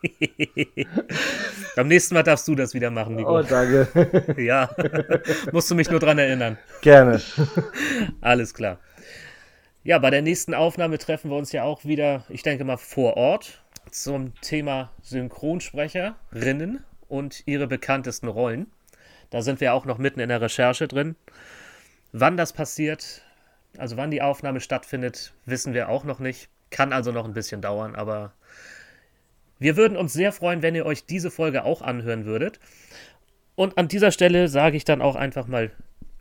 Beim 1.76 1.88
nächsten 1.88 2.14
Mal 2.14 2.22
darfst 2.22 2.46
du 2.48 2.54
das 2.54 2.74
wieder 2.74 2.90
machen, 2.90 3.16
Nico. 3.16 3.38
Oh, 3.38 3.42
danke. 3.42 4.34
Ja. 4.36 4.70
Musst 5.52 5.70
du 5.70 5.74
mich 5.74 5.90
nur 5.90 6.00
dran 6.00 6.18
erinnern. 6.18 6.58
Gerne. 6.82 7.20
Alles 8.20 8.54
klar. 8.54 8.78
Ja, 9.84 9.98
bei 9.98 10.10
der 10.10 10.22
nächsten 10.22 10.54
Aufnahme 10.54 10.98
treffen 10.98 11.30
wir 11.30 11.36
uns 11.36 11.52
ja 11.52 11.62
auch 11.62 11.84
wieder, 11.84 12.24
ich 12.28 12.42
denke 12.42 12.64
mal, 12.64 12.76
vor 12.76 13.16
Ort 13.16 13.62
zum 13.90 14.34
Thema 14.40 14.90
Synchronsprecherinnen 15.02 16.84
und 17.08 17.42
ihre 17.46 17.66
bekanntesten 17.66 18.28
Rollen. 18.28 18.66
Da 19.30 19.42
sind 19.42 19.60
wir 19.60 19.74
auch 19.74 19.84
noch 19.84 19.98
mitten 19.98 20.20
in 20.20 20.28
der 20.28 20.40
Recherche 20.40 20.88
drin. 20.88 21.16
Wann 22.12 22.36
das 22.36 22.52
passiert, 22.52 23.22
also 23.76 23.96
wann 23.96 24.10
die 24.10 24.22
Aufnahme 24.22 24.60
stattfindet, 24.60 25.32
wissen 25.44 25.74
wir 25.74 25.88
auch 25.88 26.04
noch 26.04 26.18
nicht. 26.18 26.48
Kann 26.70 26.92
also 26.92 27.12
noch 27.12 27.24
ein 27.24 27.34
bisschen 27.34 27.62
dauern, 27.62 27.94
aber 27.94 28.32
wir 29.58 29.76
würden 29.76 29.96
uns 29.96 30.12
sehr 30.12 30.32
freuen, 30.32 30.62
wenn 30.62 30.74
ihr 30.74 30.86
euch 30.86 31.06
diese 31.06 31.30
Folge 31.30 31.64
auch 31.64 31.82
anhören 31.82 32.24
würdet. 32.24 32.60
Und 33.54 33.76
an 33.76 33.88
dieser 33.88 34.12
Stelle 34.12 34.48
sage 34.48 34.76
ich 34.76 34.84
dann 34.84 35.02
auch 35.02 35.16
einfach 35.16 35.46
mal 35.46 35.70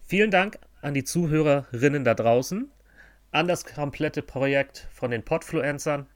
vielen 0.05 0.31
Dank 0.31 0.57
an 0.81 0.93
die 0.93 1.03
Zuhörerinnen 1.03 2.03
da 2.03 2.13
draußen, 2.13 2.71
an 3.31 3.47
das 3.47 3.65
komplette 3.65 4.21
Projekt 4.21 4.87
von 4.91 5.11
den 5.11 5.23
Podfluencern 5.23 6.07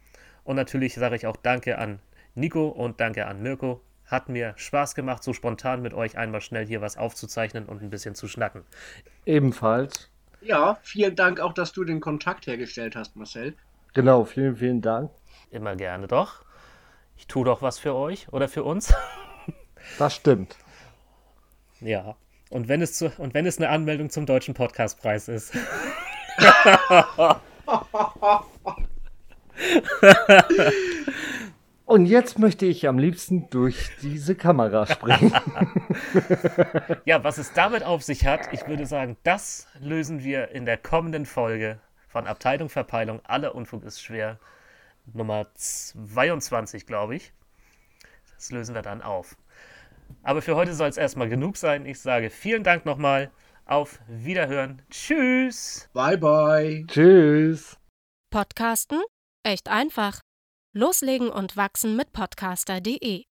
und 0.43 0.55
natürlich 0.55 0.95
sage 0.95 1.15
ich 1.15 1.27
auch 1.27 1.37
Danke 1.37 1.77
an 1.77 1.99
Nico 2.35 2.67
und 2.67 2.99
Danke 2.99 3.27
an 3.27 3.41
Mirko. 3.41 3.81
Hat 4.05 4.27
mir 4.27 4.53
Spaß 4.57 4.95
gemacht, 4.95 5.23
so 5.23 5.31
spontan 5.33 5.81
mit 5.81 5.93
euch 5.93 6.17
einmal 6.17 6.41
schnell 6.41 6.65
hier 6.65 6.81
was 6.81 6.97
aufzuzeichnen 6.97 7.65
und 7.65 7.81
ein 7.81 7.89
bisschen 7.89 8.15
zu 8.15 8.27
schnacken. 8.27 8.63
Ebenfalls. 9.25 10.09
Ja, 10.41 10.79
vielen 10.81 11.15
Dank 11.15 11.39
auch, 11.39 11.53
dass 11.53 11.71
du 11.71 11.83
den 11.83 11.99
Kontakt 11.99 12.47
hergestellt 12.47 12.95
hast, 12.95 13.15
Marcel. 13.15 13.53
Genau, 13.93 14.25
vielen, 14.25 14.55
vielen 14.55 14.81
Dank. 14.81 15.11
Immer 15.51 15.75
gerne 15.75 16.07
doch. 16.07 16.43
Ich 17.21 17.27
tue 17.27 17.45
doch 17.45 17.61
was 17.61 17.77
für 17.77 17.93
euch 17.93 18.27
oder 18.33 18.49
für 18.49 18.63
uns. 18.63 18.93
Das 19.97 20.15
stimmt. 20.15 20.55
Ja. 21.79 22.15
Und 22.49 22.67
wenn 22.67 22.81
es, 22.83 22.93
zu, 22.93 23.11
und 23.17 23.33
wenn 23.33 23.47
es 23.47 23.57
eine 23.57 23.69
Anmeldung 23.69 24.09
zum 24.11 24.25
Deutschen 24.25 24.53
Podcastpreis 24.53 25.27
ist. 25.27 25.53
Und 31.85 32.05
jetzt 32.05 32.39
möchte 32.39 32.65
ich 32.67 32.87
am 32.87 32.99
liebsten 32.99 33.49
durch 33.49 33.89
diese 34.01 34.35
Kamera 34.35 34.85
springen. 34.85 35.33
Ja, 37.05 37.23
was 37.23 37.37
es 37.37 37.53
damit 37.53 37.83
auf 37.83 38.03
sich 38.03 38.25
hat, 38.25 38.53
ich 38.53 38.67
würde 38.67 38.85
sagen, 38.85 39.17
das 39.23 39.67
lösen 39.79 40.23
wir 40.23 40.49
in 40.49 40.65
der 40.65 40.77
kommenden 40.77 41.25
Folge 41.25 41.79
von 42.07 42.27
Abteilung 42.27 42.69
Verpeilung. 42.69 43.19
Alle 43.25 43.53
Unfug 43.53 43.83
ist 43.83 44.01
schwer. 44.01 44.39
Nummer 45.13 45.47
22, 45.55 46.85
glaube 46.85 47.15
ich. 47.15 47.33
Das 48.35 48.51
lösen 48.51 48.75
wir 48.75 48.81
dann 48.81 49.01
auf. 49.01 49.37
Aber 50.23 50.41
für 50.41 50.55
heute 50.55 50.73
soll 50.73 50.89
es 50.89 50.97
erstmal 50.97 51.29
genug 51.29 51.57
sein. 51.57 51.85
Ich 51.85 51.99
sage 51.99 52.29
vielen 52.29 52.63
Dank 52.63 52.85
nochmal. 52.85 53.31
Auf 53.65 53.99
Wiederhören. 54.07 54.81
Tschüss. 54.89 55.89
Bye, 55.93 56.17
bye. 56.17 56.83
Tschüss. 56.87 57.77
Podcasten? 58.29 59.01
Echt 59.43 59.69
einfach. 59.69 60.19
Loslegen 60.73 61.29
und 61.29 61.55
wachsen 61.55 61.95
mit 61.95 62.11
podcaster.de 62.11 63.30